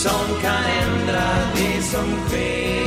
[0.03, 2.83] som kan ändra det som sker.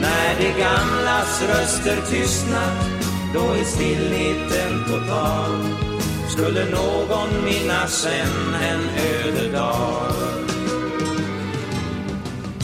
[0.00, 2.88] När det gamlas röster tystnat
[3.34, 5.66] Då är stillheten total
[6.28, 10.12] Skulle någon minnas än en öde dag?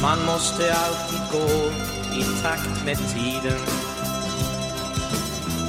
[0.03, 1.49] Man måste alltid gå
[2.21, 3.61] i takt med tiden.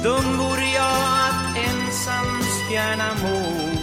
[0.02, 0.96] Dum vore jag
[1.28, 3.73] att ensam spjärna mot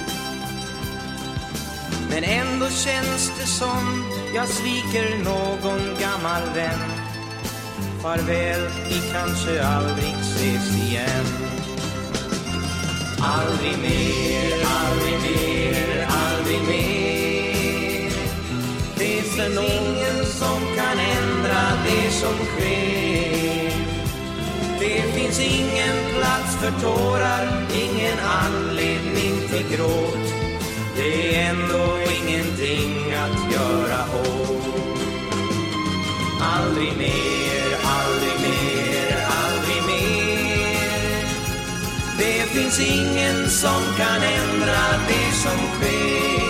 [2.14, 4.06] men ändå känns det som
[4.36, 6.80] jag sviker någon gammal vän.
[8.02, 11.26] Farväl, vi kanske aldrig ses igen.
[13.20, 18.12] Aldrig mer, aldrig mer, aldrig mer.
[18.98, 23.72] Det Finns det som kan ändra det som sker?
[24.80, 30.41] Det finns ingen plats för tårar Ingen anledning till gråt.
[31.04, 34.66] Det är ändå ingenting att göra åt.
[36.42, 41.26] Aldrig mer, aldrig mer, aldrig mer.
[42.18, 46.42] Det finns ingen som kan ändra det som sker.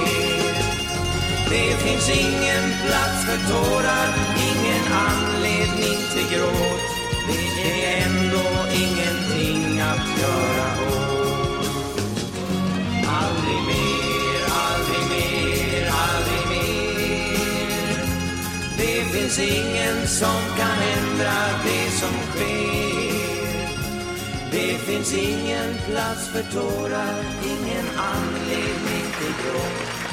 [1.50, 4.08] Det finns ingen plats för tårar
[4.38, 6.82] Ingen anledning till gråt.
[7.28, 11.66] Det är ändå ingenting att göra åt.
[13.08, 14.21] Aldrig mer,
[19.12, 23.12] finns ingen som kan ändra det som sker.
[24.52, 30.11] Det finns ingen plats för tårar Ingen anledning till gråt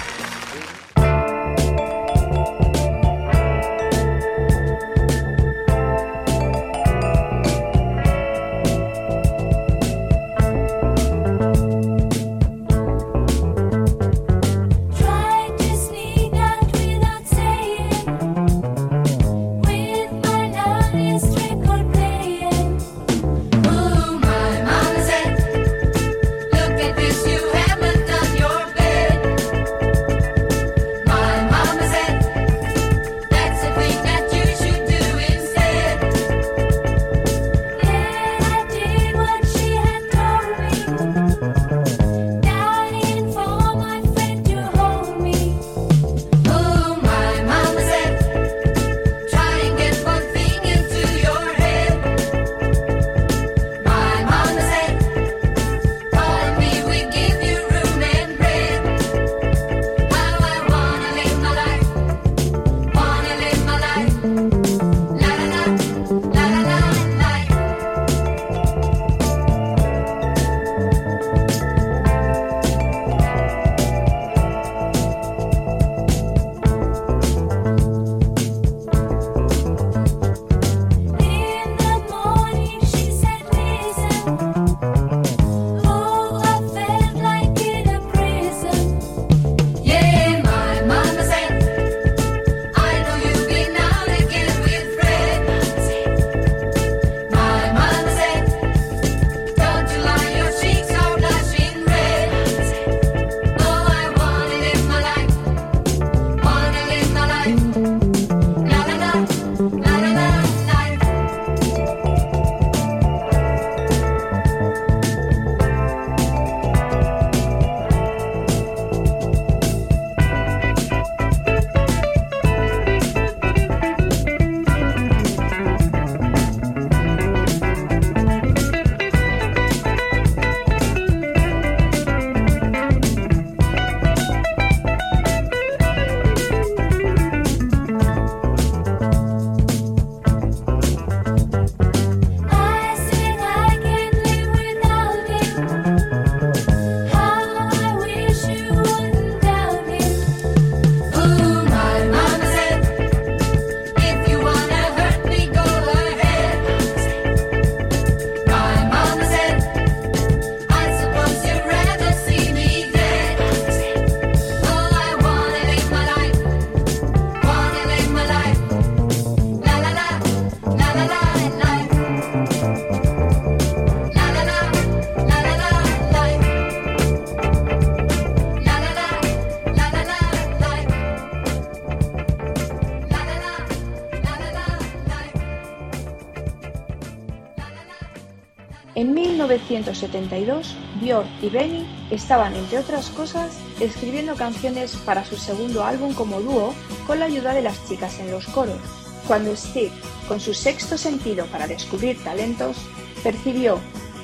[189.56, 196.40] 1972, Björk y Benny estaban, entre otras cosas, escribiendo canciones para su segundo álbum como
[196.40, 196.74] dúo
[197.06, 198.78] con la ayuda de las chicas en los coros.
[199.26, 199.92] Cuando Steve,
[200.26, 202.76] con su sexto sentido para descubrir talentos,
[203.22, 203.78] percibió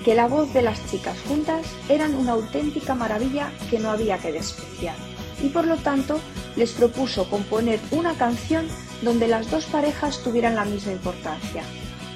[0.04, 4.32] que la voz de las chicas juntas eran una auténtica maravilla que no había que
[4.32, 4.96] despreciar,
[5.42, 6.20] y por lo tanto
[6.56, 8.66] les propuso componer una canción
[9.00, 11.62] donde las dos parejas tuvieran la misma importancia.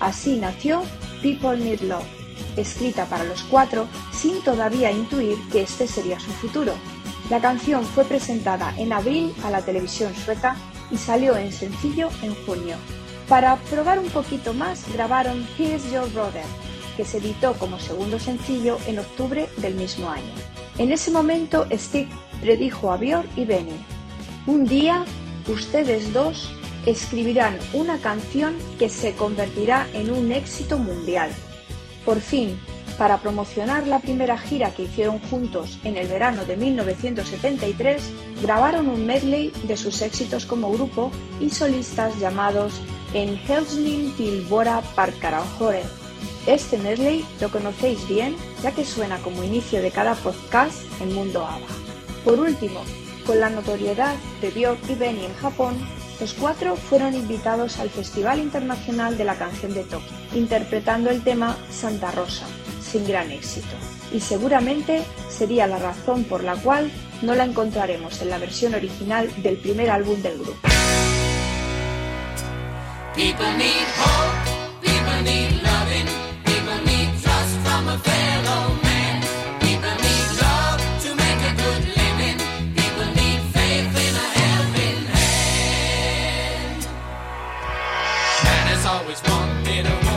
[0.01, 0.83] Así nació
[1.23, 2.18] People Need Love,
[2.61, 6.75] escrita para los cuatro sin todavía intuir que este sería su futuro.
[7.31, 10.57] La canción fue presentada en abril a la televisión sueca
[10.91, 12.77] y salió en sencillo en junio.
[13.29, 16.45] Para probar un poquito más grabaron Here's Your Brother,
[16.97, 20.33] que se editó como segundo sencillo en octubre del mismo año.
[20.79, 22.09] En ese momento Stig
[22.41, 23.77] predijo a Björk y Benny.
[24.47, 25.05] Un día,
[25.47, 26.51] ustedes dos
[26.87, 31.31] escribirán una canción que se convertirá en un éxito mundial.
[32.09, 32.59] Por fin,
[32.97, 38.03] para promocionar la primera gira que hicieron juntos en el verano de 1973,
[38.41, 42.81] grabaron un medley de sus éxitos como grupo y solistas llamados
[43.13, 44.15] En Helsning
[44.49, 45.83] våra parkaranjore.
[46.47, 51.45] Este medley lo conocéis bien, ya que suena como inicio de cada podcast en Mundo
[51.45, 51.69] ABBA.
[52.25, 52.81] Por último,
[53.27, 55.77] con la notoriedad de Björk y Benny en Japón,
[56.21, 61.57] los cuatro fueron invitados al Festival Internacional de la Canción de Tokio, interpretando el tema
[61.71, 62.47] Santa Rosa,
[62.83, 63.77] sin gran éxito.
[64.13, 66.91] Y seguramente sería la razón por la cual
[67.23, 70.69] no la encontraremos en la versión original del primer álbum del grupo.
[88.99, 90.08] Always wanted a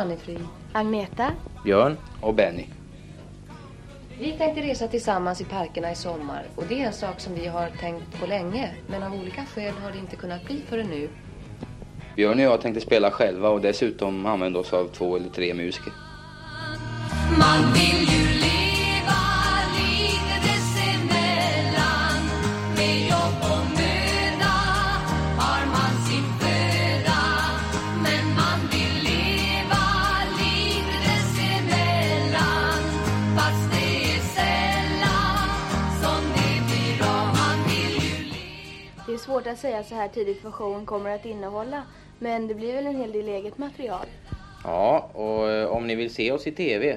[0.00, 0.46] Är Annie-Frid.
[0.72, 1.32] Agneta?
[1.64, 2.64] Björn och Benny.
[4.18, 7.46] Vi tänkte resa tillsammans i parkerna i sommar och det är en sak som vi
[7.46, 11.08] har tänkt på länge men av olika skäl har det inte kunnat bli förrän nu.
[12.16, 15.92] Björn och jag tänkte spela själva och dessutom använda oss av två eller tre musiker.
[39.50, 41.82] Att säga så här tidigt vad showen kommer att innehålla.
[42.18, 44.06] Men det blir väl en hel del eget material.
[44.64, 46.96] Ja, och eh, om ni vill se oss i TV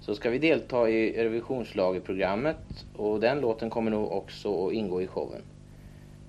[0.00, 5.06] så ska vi delta i Eurovisionsschlagerprogrammet och den låten kommer nog också att ingå i
[5.06, 5.42] showen.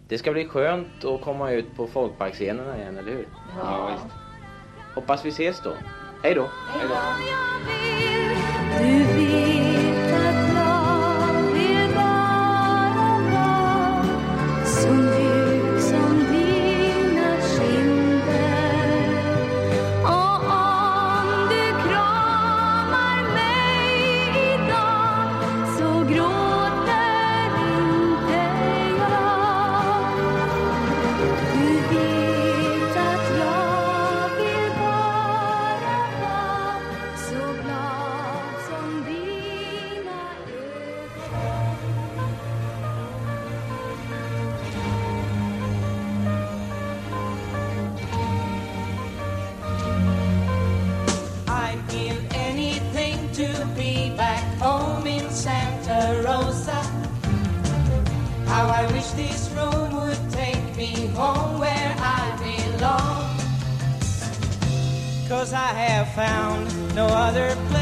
[0.07, 3.27] Det ska bli skönt att komma ut på folkparksscenerna igen, eller hur?
[3.57, 4.15] Ja, visst.
[4.95, 5.73] Hoppas vi ses då.
[6.23, 6.47] Hej då!
[6.67, 6.87] Hej
[9.55, 9.60] då!
[65.71, 67.80] I have found no other place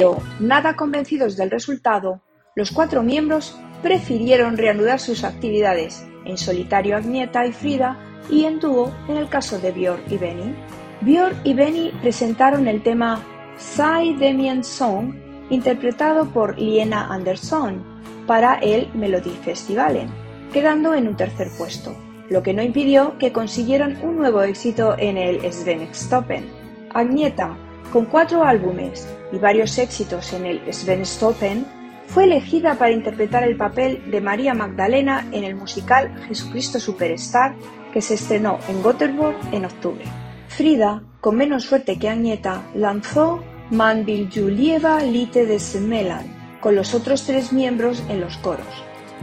[0.00, 2.22] Pero, nada convencidos del resultado,
[2.56, 7.98] los cuatro miembros prefirieron reanudar sus actividades, en solitario Agneta y Frida
[8.30, 10.54] y en dúo en el caso de Björk y Benny.
[11.02, 13.22] Björk y Benny presentaron el tema
[13.58, 15.16] Sai Demian Song,
[15.50, 17.84] interpretado por Liena Anderson,
[18.26, 20.08] para el Melody Festivalen,
[20.50, 21.94] quedando en un tercer puesto,
[22.30, 26.48] lo que no impidió que consiguieran un nuevo éxito en el Svensktoppen.
[26.94, 27.54] Agneta,
[27.92, 31.66] con cuatro álbumes, y varios éxitos en el Svenstoppen,
[32.06, 37.54] fue elegida para interpretar el papel de María Magdalena en el musical Jesucristo Superstar,
[37.92, 40.04] que se estrenó en Göteborg en octubre.
[40.48, 47.24] Frida, con menos suerte que Agneta, lanzó Man vill Julieva lite desmelan con los otros
[47.24, 48.66] tres miembros en los coros,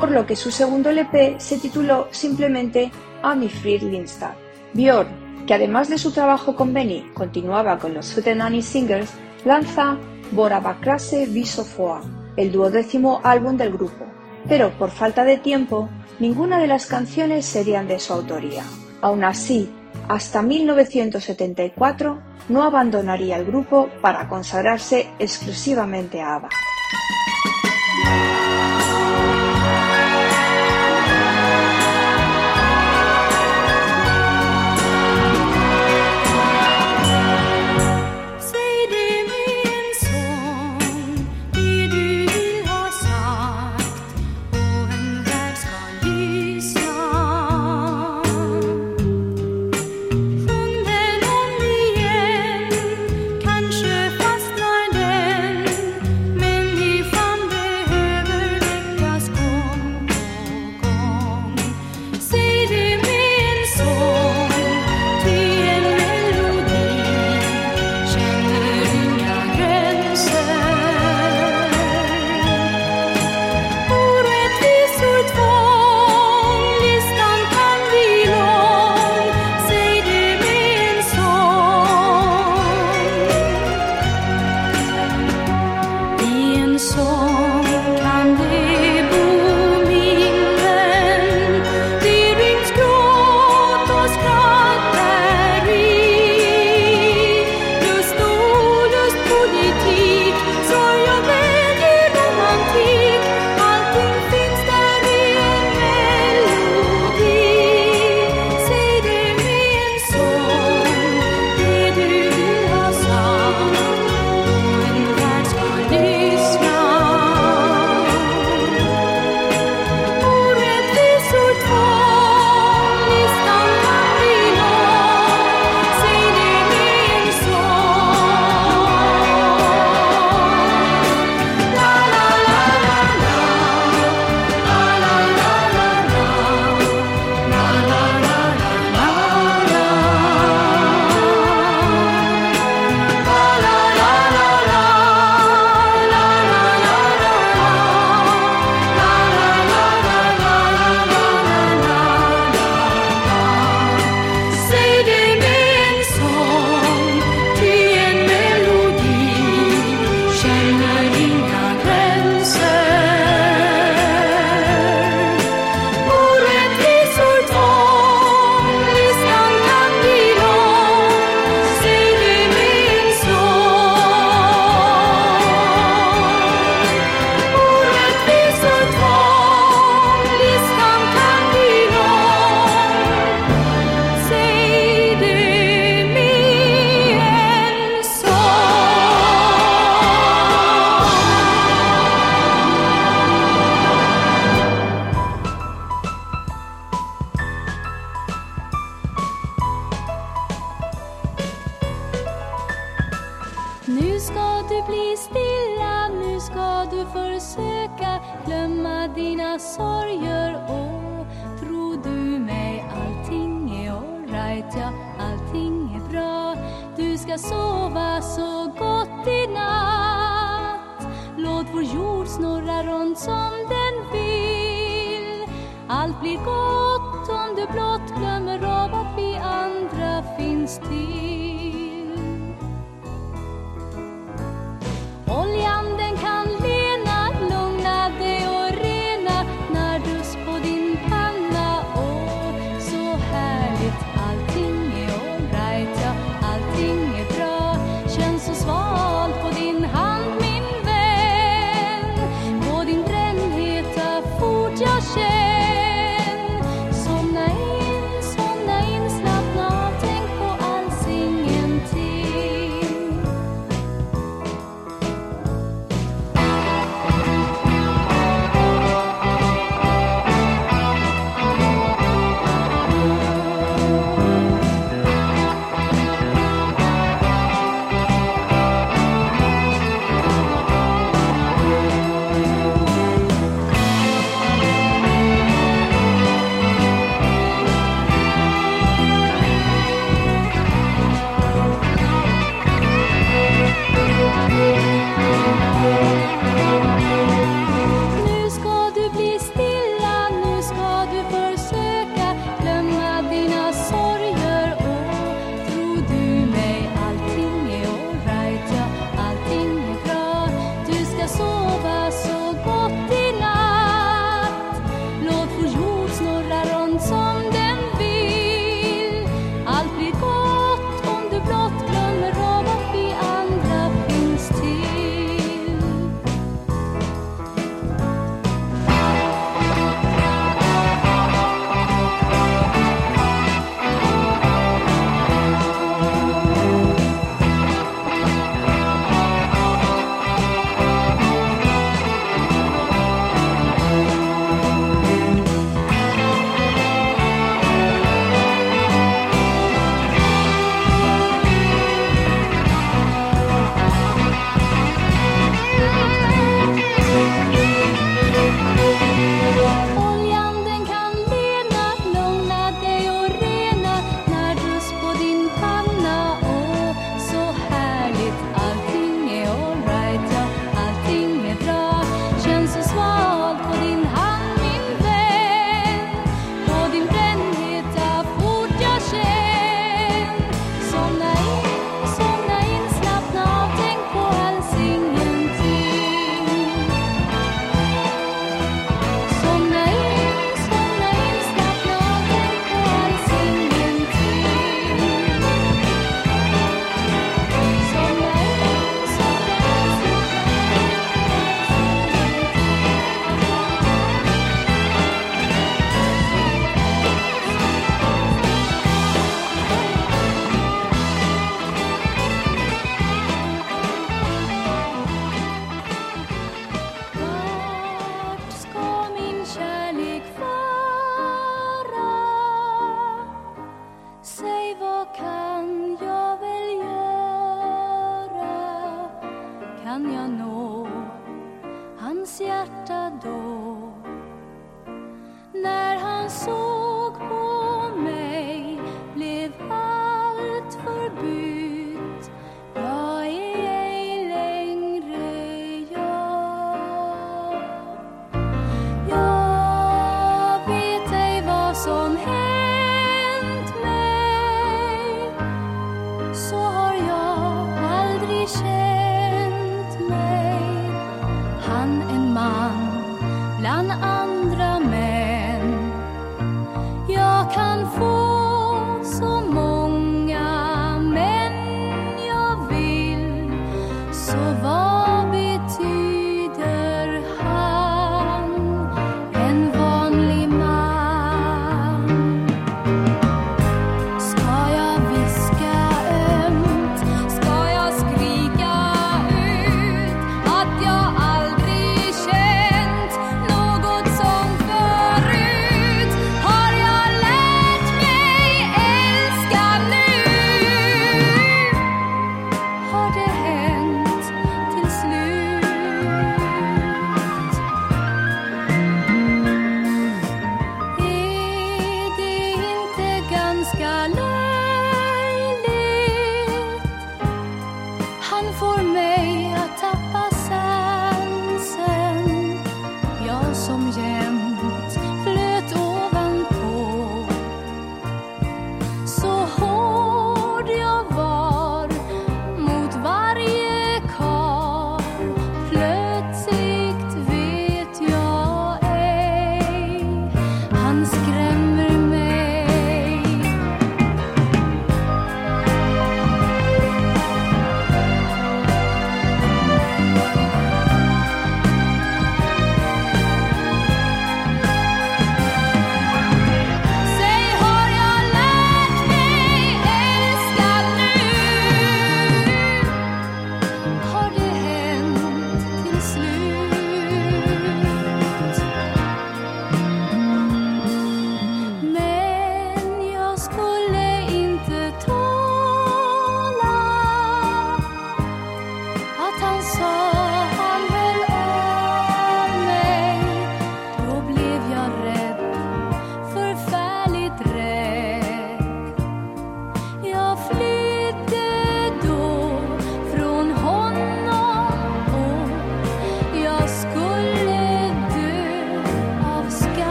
[0.00, 2.90] por lo que su segundo LP se tituló simplemente
[3.22, 4.32] Amifrid Lindstad.
[4.72, 9.12] Björn, que además de su trabajo con Benny continuaba con los Sutenani Singers,
[9.44, 9.96] lanza
[10.32, 12.02] Borabakrase Visofoa,
[12.36, 14.04] el duodécimo álbum del grupo,
[14.48, 15.88] pero por falta de tiempo,
[16.18, 18.62] ninguna de las canciones serían de su autoría.
[19.00, 19.70] Aún así,
[20.08, 26.48] hasta 1974 no abandonaría el grupo para consagrarse exclusivamente a ABBA.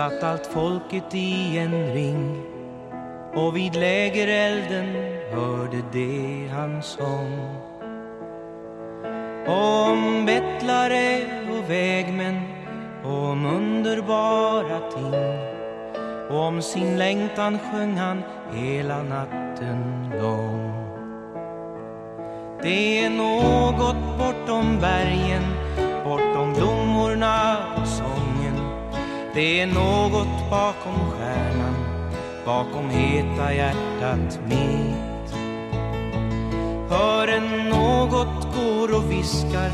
[0.00, 2.42] Satt allt folket i en ring
[3.34, 4.86] och vid lägerelden
[5.32, 7.56] hörde de hans sång.
[9.46, 11.20] Om bettlare
[11.50, 12.40] och vägmän
[13.04, 15.14] och om underbara ting
[16.30, 18.22] och om sin längtan sjöng han
[18.52, 20.72] hela natten lång.
[22.62, 25.44] Det är något bortom bergen,
[26.04, 27.69] bortom blommorna.
[29.34, 31.74] Det är något bakom stjärnan,
[32.44, 35.34] bakom heta hjärtat mitt.
[36.88, 39.70] Hör en något går och viskar,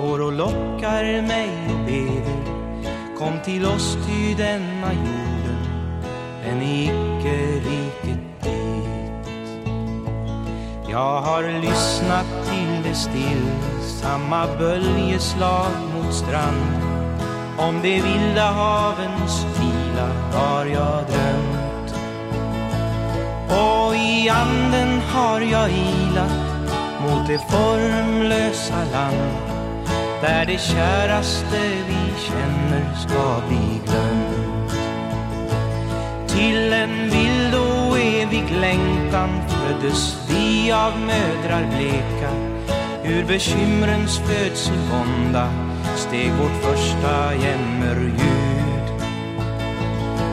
[0.00, 2.42] går och lockar mig och beder.
[3.18, 5.58] Kom till oss ty denna jorden,
[6.44, 7.36] den är icke
[7.68, 9.30] riket dit.
[10.90, 16.77] Jag har lyssnat till det stillsamma böljeslag mot strand
[17.58, 21.94] om de vilda havens vila har jag drömt.
[23.48, 26.48] Och i anden har jag ilat
[27.02, 29.32] mot det formlösa land
[30.20, 34.72] Där det käraste vi känner ska bli glömt.
[36.28, 42.30] Till en vild och evig längtan föddes vi av mödrar bleka
[43.04, 45.67] Ur bekymrens födselvånda
[46.08, 48.86] steg vårt första jämmerljud.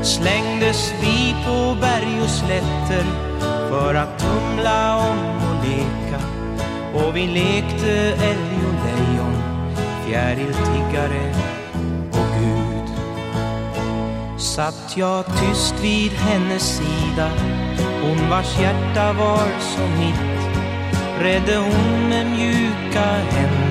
[0.04, 3.06] Slängdes vi på berg och slätter
[3.70, 6.26] för att tumla om och leka.
[6.94, 7.92] Och vi lekte
[8.24, 9.36] älg och lejon,
[10.08, 11.36] fjäriltiggare
[12.12, 12.90] och Gud.
[14.40, 17.30] Satt jag tyst vid hennes sida
[18.02, 20.36] Hon vars hjärta var som mitt
[21.22, 23.65] Redde hon med mjuka händer.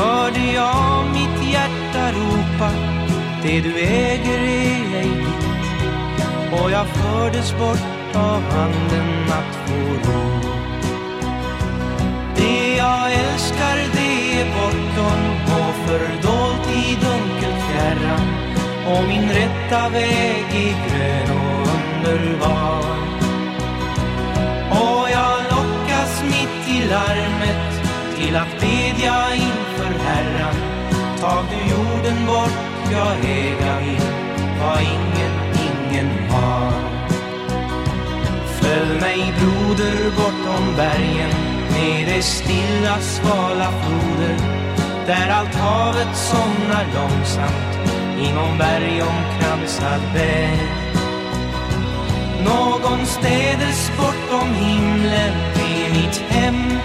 [0.00, 2.70] Hörde jag mitt hjärta ropa
[3.42, 10.40] Det du äger är ej ditt Och jag fördes bort av handen att få ro.
[12.36, 15.22] Det jag älskar det är bortom.
[15.46, 18.26] Och fördolt i dunkelt fjärran
[18.86, 22.84] Och min rätta väg är grön och underbar
[24.70, 27.70] Och jag lockas mitt i larmet
[28.16, 29.34] till att bedja
[29.80, 30.54] för Herran
[31.20, 32.56] Tag du jorden bort,
[32.92, 34.06] jag äga vill
[34.60, 35.34] vad ingen,
[35.68, 36.72] ingen har.
[38.60, 41.30] Följ mig broder bortom bergen.
[41.70, 44.36] Med det stilla svala floder.
[45.06, 47.90] Där allt havet somnar långsamt.
[48.18, 50.58] Inom berg omkransad väg
[52.44, 55.32] Någonstädes bortom himlen.
[55.54, 56.78] Är mitt hem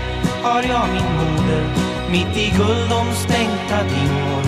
[0.44, 4.46] har jag min moder mitt i guldomstänkta dimmor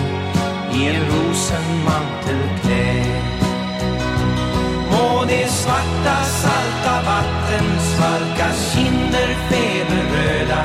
[0.73, 3.23] i en rosenmantel klädd
[4.91, 10.61] Må det svarta salta vatten svalka kinder feberröda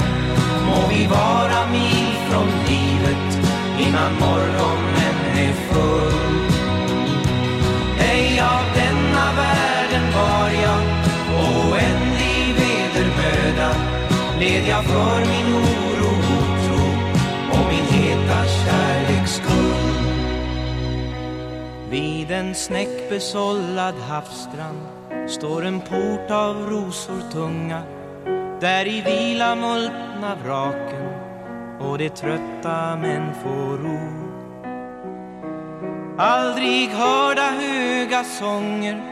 [0.66, 3.28] Må vi vara mil från livet
[3.86, 6.46] innan morgonen är full.
[7.98, 10.82] Ej av denna världen var jag
[11.44, 13.74] oändlig vedermöda.
[14.40, 15.71] Led jag för min oro,
[22.32, 24.78] vid en snäckbesållad havsstrand.
[25.28, 27.82] Står en port av rosor tunga
[28.60, 31.08] där i vila multna vraken
[31.80, 33.98] och de trötta män får ro.
[36.18, 39.02] Aldrig hörda höga sånger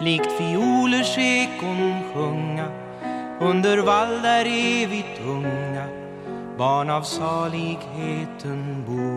[0.00, 2.66] likt fiolers ekon sjunga.
[3.40, 5.86] Under vall där evigt unga
[6.58, 9.11] barn av saligheten bor.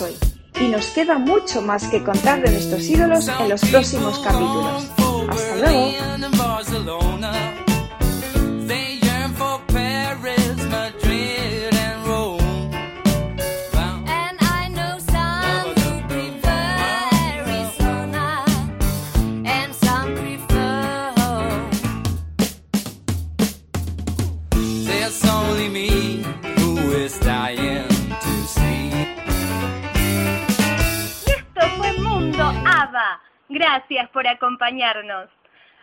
[0.00, 0.14] Hoy.
[0.60, 4.86] Y nos queda mucho más que contar de nuestros ídolos en los próximos capítulos.
[5.28, 5.92] Hasta luego.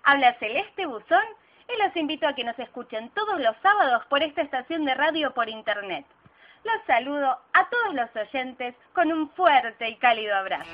[0.03, 1.24] Habla Celeste Buzón
[1.68, 5.34] y los invito a que nos escuchen todos los sábados por esta estación de radio
[5.34, 6.06] por internet.
[6.64, 10.70] Los saludo a todos los oyentes con un fuerte y cálido abrazo.